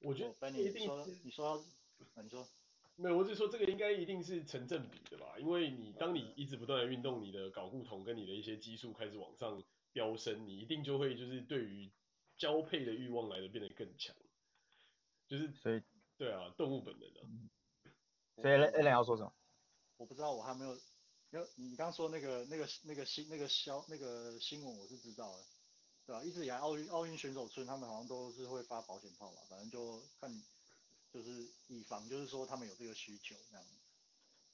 [0.00, 1.62] 我觉得一定是你说，
[2.22, 2.46] 你说，
[2.96, 11.90] 没有，我是说这个应该一定是成正比的吧，因为你当你一直不断的运动，你的睾固酮跟你的一些激素开始往上飙升，你一定就会就是对于
[12.36, 14.14] 交配的欲望来的变得更强。
[15.28, 15.82] 就是所以，
[16.18, 17.26] 对啊，动物本能的、啊。
[18.36, 19.32] 所以 Alan 要说什么？
[19.96, 20.76] 我不知道，我还没有。
[21.32, 25.44] 因为你刚刚说那个那个那个新那个消那个新闻，我是知道的，
[26.04, 26.24] 对吧、啊？
[26.24, 30.28] 一直以来奥运奥运选手村他们好像都是会发保险套嘛，反正就看
[31.12, 33.64] 就是以防就是说他们有这个需求这样，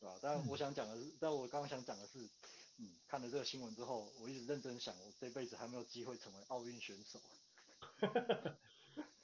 [0.00, 0.18] 对吧、啊？
[0.22, 2.18] 但我想讲的是，嗯、但我刚刚想讲的是，
[2.78, 7.20] 嗯，看了这个新闻之后，我一直认真想，我这辈子还没有机会成为奥运选手。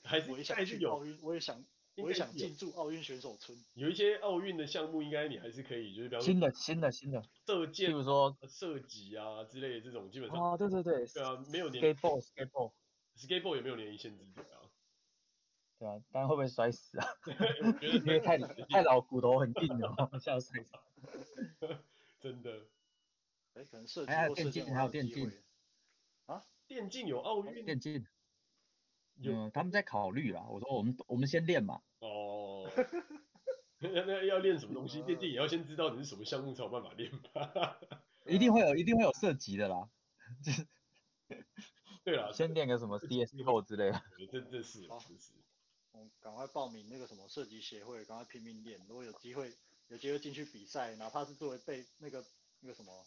[0.04, 1.64] 还是我也想去奥运，我也想，
[1.96, 3.56] 我也想进驻奥运选手村。
[3.74, 12.72] 有一些奥运的项目，应该你还是可以，就是比方说新的新的新的射箭，比如说射击啊之类的这种，基本上哦，对对对，对啊，没有年 skateboard skateboard
[13.16, 14.61] skateboard 也没有年龄限制对啊，
[15.82, 17.06] 对啊，但会不会摔死啊？
[17.82, 20.72] 因为太太老，骨头很硬了，下次摔死。
[22.22, 22.68] 真的，
[23.54, 25.32] 哎，可能射击还有电竞，还有电竞。
[26.26, 27.64] 啊电竞有奥运？
[27.64, 28.06] 电竞，
[29.16, 30.46] 有嗯，他们在考虑啦。
[30.48, 31.82] 我说我们我们先练嘛。
[31.98, 32.70] 哦。
[33.78, 35.00] 那 那要练什么东西？
[35.00, 37.80] 呃电竞也要先知道你是什么项目才有办法练吧。
[38.24, 39.90] 一定会有，一定会有涉及的啦。
[40.44, 40.64] 就是。
[42.04, 44.00] 对了，先练个什么 CSGO 之类的。
[44.30, 45.32] 这这是，好这是。
[45.92, 48.80] 我赶快报名那个什么射击协会，赶快拼命练。
[48.88, 49.52] 如果有机会，
[49.88, 52.24] 有机会进去比赛，哪怕是作为备那个
[52.60, 53.06] 那个什么，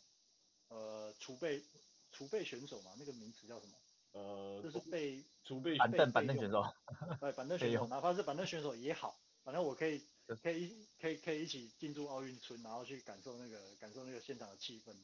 [0.70, 1.64] 呃，储备
[2.12, 3.74] 储备选手嘛，那个名词叫什么？
[4.12, 6.64] 呃，就是被储备板凳板凳选手。
[7.20, 10.02] 对，板凳选手，哪怕是板凳选手也好，反正我可以
[10.42, 14.96] 可以一可以可以一起进驻奥运村，然后去感受那个感受那个现场的气氛，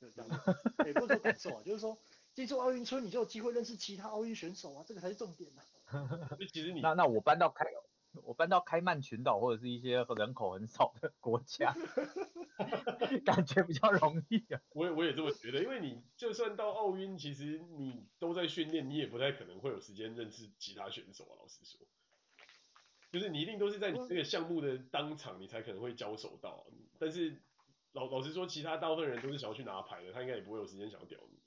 [0.00, 0.36] 就这样子。
[0.84, 1.96] 也不是说感受啊，就是说。
[2.32, 5.66] 进入奥运村，你就有机会认识其他奥运选手啊，这个才是重点啊。
[6.52, 7.66] 其实你那那我搬到开，
[8.24, 11.74] 我搬到开曼群岛或者是一些人口很少的国家，
[13.24, 14.60] 感觉比较容易啊。
[14.70, 21.34] 我也我也这么觉得，因为你就算到奥运，其实你都在训练，你也不太可能会有时间认识其他选手啊。
[21.38, 21.86] 老实说，
[23.12, 26.66] 就是你一定都是在你这个项目的当场，你才可能会交手到。
[26.98, 27.40] 但是
[27.92, 31.38] 老老实说，其他大部分人都是想要去拿牌的，他应该也不会有时间想要屌你。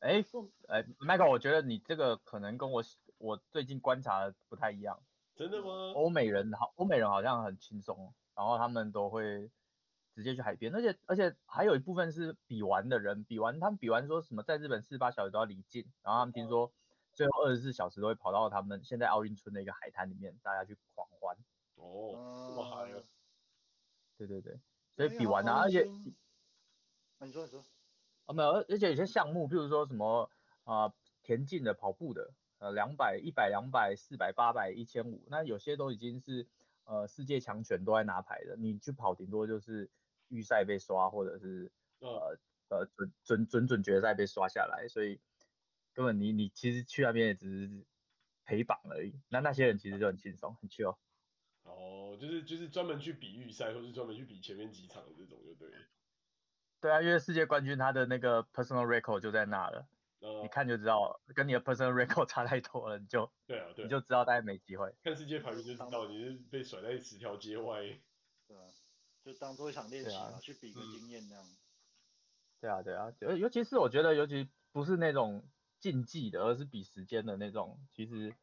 [0.00, 0.22] 哎，
[0.68, 2.82] 哎，Michael，我觉得你这个可能跟我
[3.18, 5.02] 我最近观察的不太一样。
[5.34, 5.92] 真的吗？
[5.94, 9.50] 欧美人好，欧美人好像很轻松，然后他们都会
[10.14, 16.72] 直接去海边，而且而且还有一部分是比完的人，比完他们比完说什么在日本四十八小时都要离境，然后他们听说
[17.12, 21.36] 最后二十四小时都会跑到他们现在奥运村的一个海滩里面，大家去狂欢。
[21.74, 23.02] 哦，这么嗨啊！
[24.16, 24.58] 对对对，
[24.94, 25.84] 所以比完啊，而且，
[27.18, 27.62] 那你说你说。
[28.24, 30.30] 啊没有，而且有些项目，譬如说什么
[30.64, 36.46] 啊、呃、田径的、跑步的，呃两百、一百、两百、四百、八百、一千五，那有些都已经是
[36.84, 39.90] 呃世界强权都在拿牌的，你去跑顶多就是
[40.28, 42.38] 预赛被刷，或者是呃
[42.68, 45.20] 呃准准准准决赛被刷下来，所以
[45.94, 47.84] 根本你你其实去那边也只是
[48.44, 50.96] 陪榜而已，那那些人其实就很轻松很 chill。
[51.64, 55.84] 哦，就是就是专门去比预赛，或是专门去比前面几场的这种就对了。
[56.80, 59.88] 对啊，因为世界冠军他的那个 personal record 就在那了，
[60.20, 64.94] 呃、你看就知道，跟你的 personal record 差太多了，你就对啊，对啊，你就知道大概没机会。
[65.02, 67.82] 看世界排名就知道你是被甩在十条街外。
[68.48, 68.64] 对啊，
[69.24, 71.44] 就当做一场练习去比个经验那样。
[71.44, 71.56] 嗯、
[72.60, 75.48] 对啊，对啊，尤尤其是我觉得，尤其不是那种
[75.80, 78.34] 竞技的，而是比时间的那种，其实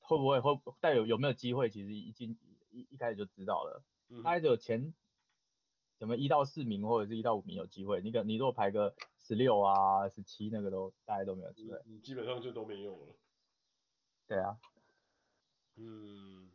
[0.00, 2.38] 会不会会带有有没有机会，其实已经
[2.70, 4.92] 一一开始就知道了，嗯、大概有前。
[5.98, 8.00] 什么一到四名或者是一到五名有机会？
[8.00, 8.94] 你可你如果排个
[9.30, 13.14] 十六啊、十七那个都大家都没有机会，你基本上就都没有了。
[14.26, 14.58] 对啊，
[15.76, 16.50] 嗯，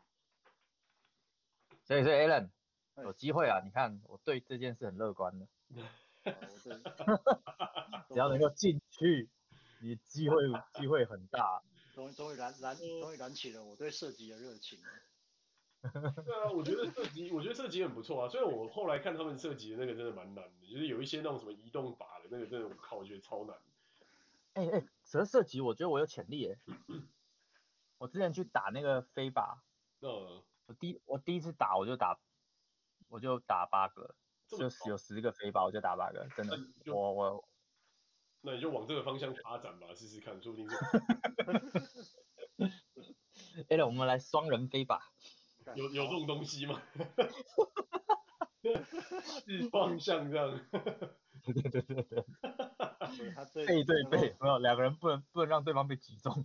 [1.86, 2.50] 所以所以 Alan
[2.98, 3.62] 有机会啊！
[3.64, 5.48] 你看我对这件事很乐观的，
[8.10, 9.30] 只要能够进去，
[9.80, 10.36] 你机会
[10.74, 11.62] 机会很大。
[11.94, 14.78] 终于终于燃燃终于燃起了我对射击的热情。
[15.92, 18.28] 对啊，我觉得射击，我觉得射击很不错啊。
[18.28, 23.56] 虽然我后来看他们射击的那个真的蛮难的，就是有一些那种什么移动法的那个，真的我靠，我觉得超难。
[24.54, 26.58] 哎哎、欸，蛇射击我觉得我有潜力哎。
[27.98, 29.58] 我之前去打那个飞靶，
[30.00, 32.18] 嗯，我第我第一次打我就打，
[33.08, 34.14] 我就打八个，
[34.48, 36.58] 就有十个飞靶我就打八个，真的。
[36.92, 37.48] 我我，
[38.42, 40.76] 那你就往这个方向发展吧，试试看，说不定是。
[43.68, 45.00] 哎，那我们来双人飞靶。
[45.74, 46.80] 有有这种东西吗？
[49.46, 50.66] 是方向这样。
[51.42, 52.24] 对对对对对。
[53.54, 56.44] 背对对背，没有两个人不能不能让对方被击中。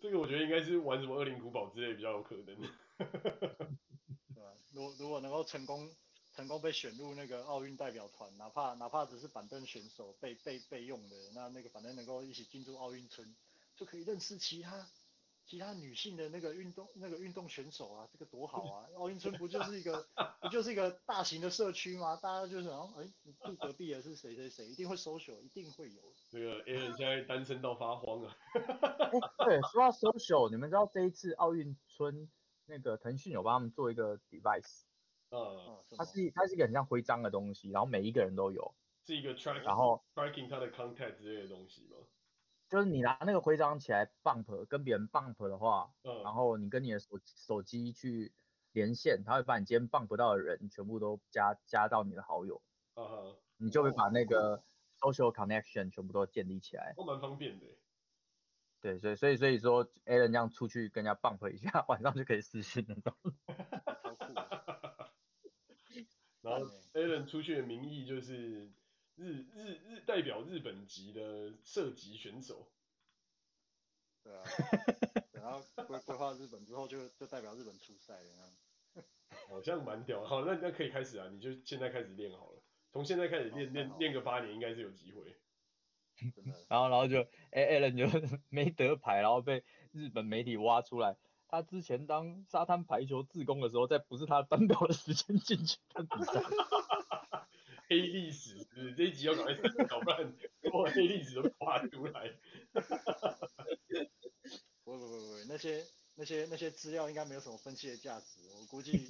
[0.00, 2.44] 这个我觉得应该是玩什么恶灵古堡之类比较有可能。
[2.96, 4.54] 对吧？
[4.72, 5.90] 如果如果能够成功
[6.34, 13.36] 成功被选入那个奥运代表团，哪怕哪怕只是板凳选手备备备用的，那那个反正能够一起进入奥运村，
[13.76, 14.88] 就可以认识其他。
[15.50, 18.86] 其他女性的那个运动那个运动选手啊，这个多好啊！
[18.96, 20.06] 奥运村不就是一个
[20.40, 22.14] 不就是一个大型的社区吗？
[22.22, 26.00] 大家就是然后哎，你住隔壁的是谁谁谁，一定会 social，一定会有。
[26.30, 28.36] 这个 Alan 现在单身到发慌啊！
[29.44, 32.30] 对，说到 social，你们知道这一次奥运村
[32.66, 34.82] 那个腾讯有帮他们做一个 device，
[35.30, 38.72] 嗯，它是它是一个很像徽章的东西，然后每一个人都有，
[39.04, 41.96] 是一个 track，然后 tracking 它的 contact 之类的东西吗？
[42.70, 48.32] 就是你拿那个徽章起来 bump 跟别人 bump 的话，嗯，然后你跟你的手手机去
[48.72, 52.62] 连线，他会把你今天 bump 到的人全部都加加到你的好友，
[52.94, 54.62] 啊，你就会把那个
[55.00, 57.66] social connection 全部都建立起来，都蛮方便的。
[58.80, 63.12] 对，所以所以所以说 Alan 这样出去跟人家 bump 一下， 晚上就可以私信那种，
[66.40, 66.64] 然后
[66.94, 68.70] Alan 出去的名义就是。
[69.20, 72.72] 日日日，代表日本籍的射击选手。
[74.22, 74.42] 对啊，
[75.32, 78.30] 然后规规划日本之后就就代表日本出赛了。
[79.48, 82.62] 好像蛮屌，好，那那可以开始啊，你就现在开始练好了，
[82.92, 85.36] 从现在开始练练练个八年，应该是有机会。
[86.68, 88.06] 然后然后就，哎，Allen 就
[88.48, 91.16] 没得牌，然后被日本媒体挖出来，
[91.48, 96.42] 他之前当沙滩排球自工的时候，在不是他班表的时间进去看比赛。
[97.90, 99.54] 黑历史是不是，这一集要赶快
[99.86, 100.32] 搞，不然
[100.72, 102.32] 我黑历史都挖出来。
[104.84, 105.84] 不不不不，那些。
[106.16, 109.06] 那些那些资料应该没有什么分析的价值，我估计，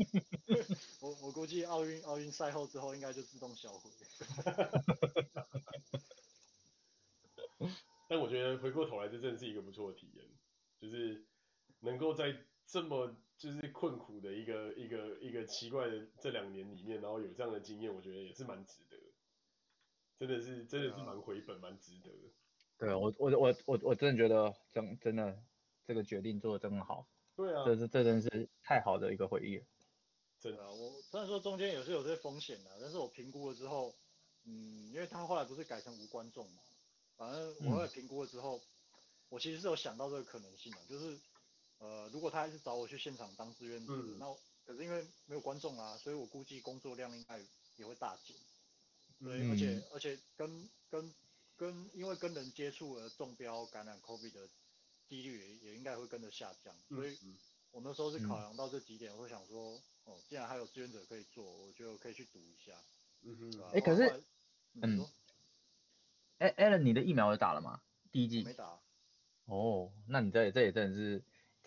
[1.03, 3.91] 我我估计奥运奥运赛后之后应该就自动销毁。
[8.09, 10.25] 但我觉得回过头来，这真的是一个不错的体验，
[10.79, 11.27] 就是
[11.81, 12.33] 能够在
[12.65, 18.97] 这么就是困苦的一个一个一个奇怪的这两年里面，然后有这样的经验，我觉得也是蛮值得，
[20.19, 22.31] 真的是真的是蛮回本，蛮值得的。
[22.79, 25.43] 对，我我我我我真的觉得真真的。
[25.87, 29.65] 这个决定做的真好，对啊，这是这真是太好的一个回忆了。
[30.39, 33.93] 真的，我虽然说中间也是有这些风险的，但是我评估了之后，
[34.45, 36.63] 嗯，因为他后来不是改成无观众嘛，
[37.17, 38.63] 反正我后来评估了之后，嗯、
[39.31, 41.19] 我其实是有想到这个可能性的，就是
[41.81, 44.33] 呃，如果他还是找我去现场当志愿者，嗯、那
[44.65, 47.41] 可是因为没有观众啊，所以我估计工作量应该
[47.77, 48.37] 也会大减，
[49.19, 51.15] 对，嗯、而且而且跟跟
[51.57, 54.49] 跟因为跟人接触而中标感染 COVID 的。
[55.11, 57.19] 几率也也应该会跟着下降，所以
[57.73, 62.81] 我那时候是考量到这几点，我想说，哦，既然还有志愿者可以做，我觉得我可以去赌一下。
[63.23, 63.63] 嗯哼。
[63.73, 64.23] 哎，可是，
[64.81, 65.05] 嗯，
[66.39, 67.83] 哎，Allen，你的疫苗有打了吗？
[68.13, 68.45] 第一剂？
[68.45, 68.79] 没打。
[69.47, 71.21] 哦，那你这这也真的是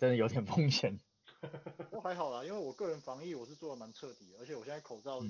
[0.04, 1.00] 真的有点风险。
[1.90, 5.22] 都还好啦，因为我个人防疫我是做的蛮彻底的，而且我现在口罩，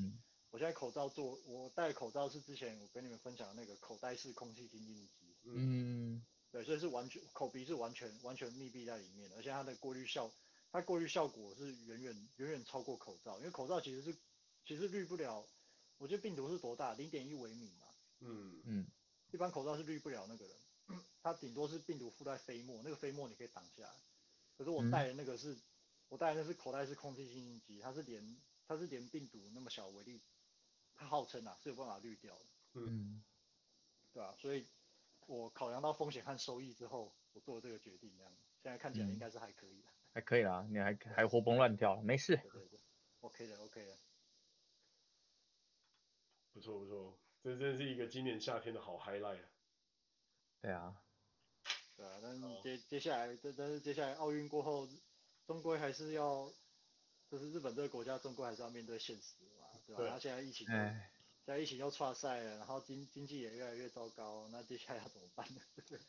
[0.50, 5.36] 我现在口罩做，我戴口罩是之前我跟你们分享的那个口袋式空气清净机。
[5.44, 6.24] 嗯。
[6.50, 10.30] 对，所以是完全口鼻是完全完全密闭在里面的，而且它的过滤效，
[10.70, 14.16] 它过滤效果是远远远远超过口罩，因为口罩其实是
[14.64, 15.44] 其实滤不了，
[15.98, 17.86] 我觉得病毒是多大，零点一微米嘛，
[18.20, 18.86] 嗯嗯，
[19.32, 20.56] 一般口罩是滤不了那个人，
[21.24, 23.94] 它顶多是病毒附在飞沫，那个飞沫你可以挡下来，
[24.56, 25.62] 可是我戴的那个是，嗯、
[26.08, 28.36] 我戴的那是口袋式空气清新机，它是连
[28.66, 30.22] 它是连病毒那么小微粒，
[30.94, 32.44] 它号称啊是有办法滤掉的，
[32.74, 33.22] 嗯，
[34.12, 34.36] 对吧、啊？
[34.38, 34.66] 所以。
[35.26, 38.30] 我考量到风险和收益之后，我做了这个决定，这样
[38.62, 42.36] 现在看起来应该是还可以的，嗯，还可以啦，你还还活蹦乱跳，没事。
[42.36, 42.78] 对对对
[43.20, 43.96] ，OK 的，OK 的。
[46.52, 49.48] 不错不错，这真是一个今年夏天的好 highlight 啊。
[50.60, 50.94] 对啊，
[51.96, 54.88] 对啊，但接接下来，但但是接下来奥运过后，
[55.46, 56.52] 终归还是要，
[57.30, 60.00] 就是日本这个国家终归还是要面对现实嘛，对吧？
[60.02, 60.66] 对，他现在疫情。
[61.46, 65.60] 现在疫情又挫赛了，然后经经济也越来越糟糕，那接下来要怎么办呢？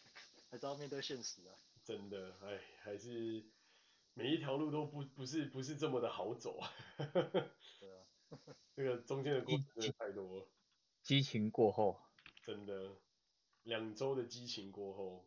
[0.49, 1.59] 还是要面对现实啊。
[1.83, 3.43] 真的，哎，还是
[4.13, 6.71] 每一条路都不不是不是这么的好走啊。
[7.81, 8.05] 对啊。
[8.77, 10.47] 这个中间的过程真的太多了。
[11.03, 11.99] 激情过后。
[12.45, 12.95] 真的，
[13.63, 15.25] 两周的激情过后，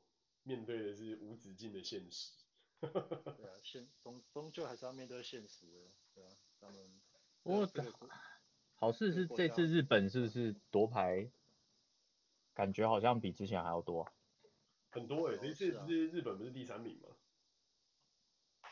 [0.49, 2.33] 面对的是无止境的现实。
[2.81, 7.01] 对啊，现终终究还是要面对现实的，对啊，他们。
[7.43, 7.69] 我。
[8.77, 11.31] 好事是这次日本是不是夺牌？
[12.55, 14.11] 感觉好像比之前还要多。
[14.91, 17.09] 很多诶、欸，这次日本不是第三名吗？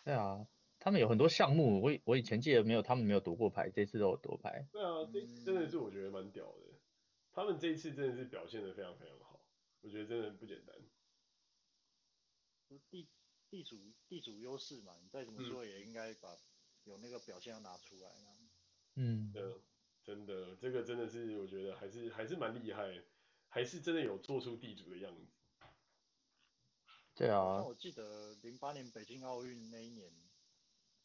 [0.05, 0.47] 对啊，
[0.79, 4.67] 他们有很多项目，我我以前记得没有，他们没有夺过牌，这次都有夺牌。
[4.73, 6.79] 对啊，这真的是我觉得蛮屌的，
[7.33, 9.41] 他们这一次真的是表现的非常非常好，
[9.81, 10.77] 我觉得真的不简单。
[12.91, 13.09] 地
[13.51, 16.37] 地主地主优势嘛，你再怎么说也应该把
[16.85, 18.11] 有那个表现要拿出来。
[18.95, 19.33] 嗯。
[19.33, 19.43] 对。
[20.07, 23.03] 真的，这个真的是我觉得还是还是蛮厉害，
[23.49, 25.27] 还是真的有做出地主的样子。
[27.17, 27.61] 对啊。
[27.65, 30.15] 我记得零八年北京奥运那一年，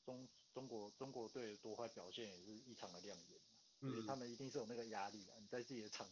[0.05, 3.41] 中中国中国队夺牌表现也是异常的亮眼，
[3.80, 5.34] 嗯，所以他们一定是有那个压力的。
[5.39, 6.07] 你在自己的场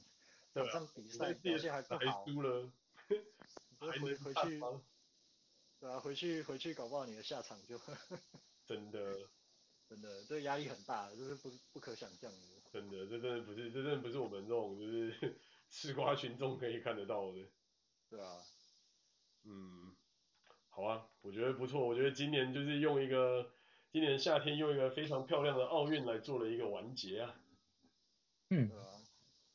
[0.52, 2.74] 场上比赛表现还不好，输了，
[3.78, 4.60] 回回去，
[5.80, 7.80] 对啊，回去回去搞不好你的下场就
[8.66, 9.18] 真的
[9.88, 12.38] 真的这压力很大，这是不不可想象的。
[12.72, 15.40] 真的，这真的不是，这真的不是我们这种就是
[15.72, 17.40] 吃瓜群众可以看得到的。
[18.10, 18.44] 对啊，
[19.44, 19.96] 嗯，
[20.70, 23.52] 好啊，我觉得不错，我觉得今年就是用一个
[23.92, 27.36] 今年夏天用一个非常漂亮的奥运来做了一个完结啊。
[28.50, 29.02] 嗯，对啊，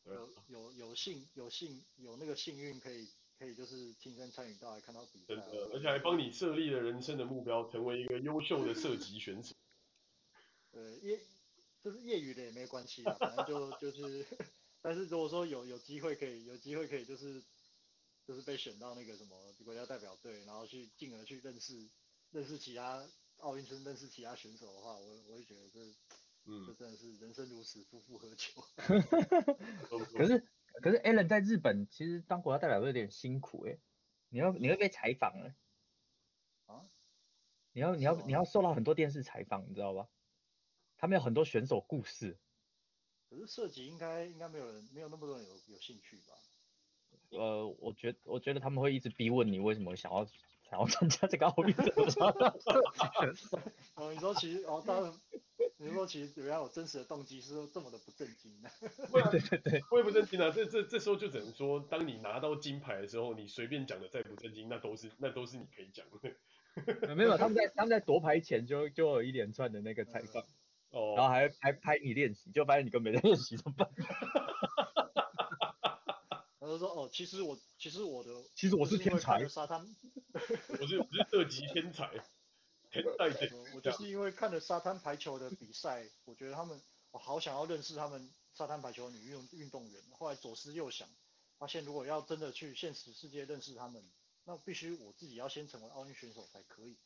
[0.04, 3.08] 有有有幸有幸有那个幸运可以
[3.38, 9.54] 可以就是亲身参与到来看到比赛，真的，而且还帮你设立了人生的目标，成为一个优秀的射击选手。
[10.72, 11.20] 呃，业。
[11.84, 14.24] 就是业余的也没关系啊，反正就就是
[14.80, 17.42] 但是如果说有有机会可以有机会可以就是
[18.26, 21.90] 就是被选到那个什么国家代表队，然后去进而去认识
[22.30, 23.06] 认识其他
[23.36, 25.80] 奥运村认识其他选手的话，我我会觉得这
[26.46, 28.64] 嗯这真的是人生如此，夫复何求。
[30.16, 30.42] 可是
[30.82, 33.80] 可是 Allen 在日本其实当国家代表队有点辛苦哎、欸，
[34.28, 35.54] 你要你会被采访哎。
[36.66, 36.82] 啊？
[37.72, 40.08] 你要你要你要受到很多电视采访，你知道吧？
[40.96, 42.38] 他们有很多选手故事。
[43.28, 46.34] 可是涉及应该应该没有人没有那么多人有有兴趣吧？
[47.30, 50.24] 呃，我觉我觉得他们会一直逼问你为什么想要
[50.70, 51.84] 想要参加这个奥运的。
[53.96, 55.12] 哦，你说其实哦，当然，
[55.84, 58.70] 你说其实原来有真实的动机是这么的不正经的。
[59.30, 60.50] 对对对，我也不正经啊。
[60.50, 67.14] 这这这时候就只能说，当你拿到金牌的时候，你随便讲的再不正经，那都是那都是你可以讲的。
[67.14, 70.42] 没有，他们在他们在夺牌前就就有一连串的那个采访。
[70.90, 73.90] 哦，然后还还拍你练习，就发现你根本没在练习，怎么办？
[76.60, 79.84] 他就说哦，其实我其实我的其实我是天才，沙滩，
[80.80, 82.08] 我是我是射击天才，
[83.74, 86.80] 我就是因为看了沙滩排球的比赛，我觉得他们
[87.10, 90.00] 我好想要认识他们沙滩排球女运运动员。
[90.12, 91.08] 后来左思右想，
[91.58, 94.04] 发现如果要真的去现实世界认识他们，
[94.44, 96.96] 那必须我自己要先成为奥运选手才可以。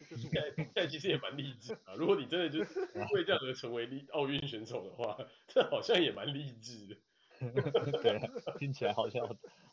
[0.00, 1.94] 现在现在其实也蛮励志啊！
[1.96, 2.80] 如果你真的就是
[3.12, 5.16] 为这样而成为奥运选手的话，
[5.46, 6.96] 这好像也蛮励志的。
[8.02, 8.28] 对啊，
[8.58, 9.24] 听起来好像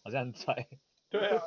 [0.03, 0.67] 好像很帅。
[1.09, 1.41] 对啊，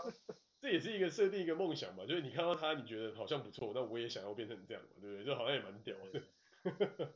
[0.65, 5.25] 这也是一个设定一个梦想嘛，就是你看到他，你觉得好像不错，那我也想要变成这样嘛，对不对？
[5.27, 6.23] 就好像也蛮屌的。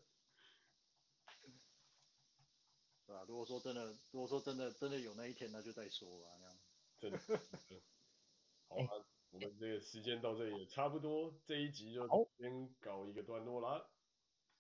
[3.06, 6.58] 对啊，如果说真的，如果说真的真的有那一天，那就再说吧，那样。
[7.00, 7.18] 真的。
[8.68, 9.06] 好啊。
[9.30, 12.06] 我们这个时间到这里也差不多，这一集就
[12.38, 13.88] 先搞一个段落啦。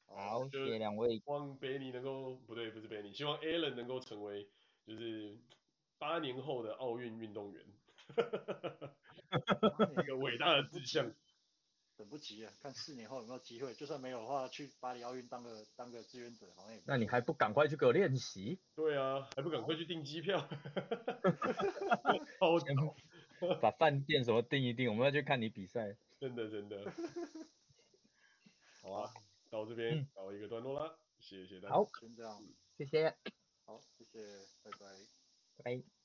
[0.06, 1.16] 好，谢谢两位。
[1.18, 4.48] 希望 Benny 能够，不对，不是 Benny，希望 Allen 能够成为
[4.86, 5.38] 就是
[5.98, 7.64] 八年后的奥运运动员，
[10.02, 11.14] 一个伟大的志向。
[11.96, 16.80] 等不及了，看四年后有没有机会，就算没有的话，去巴黎奥运当个当个志愿者好像也。
[16.86, 18.60] 那你还不赶快去给我练习？
[18.76, 20.38] 对啊，还不赶快去订机票？
[22.38, 22.94] 超屌。
[23.60, 25.96] 把饭店什么订一订，我们要去看你比赛。
[26.20, 26.84] 真的真的。
[28.80, 29.12] 好啊，
[29.50, 31.74] 到这边搞一个段落啦，谢谢大家。
[31.74, 32.40] 好，先这样，
[32.76, 33.16] 谢谢。
[33.64, 34.86] 好，谢谢，拜拜。
[35.64, 35.97] 拜。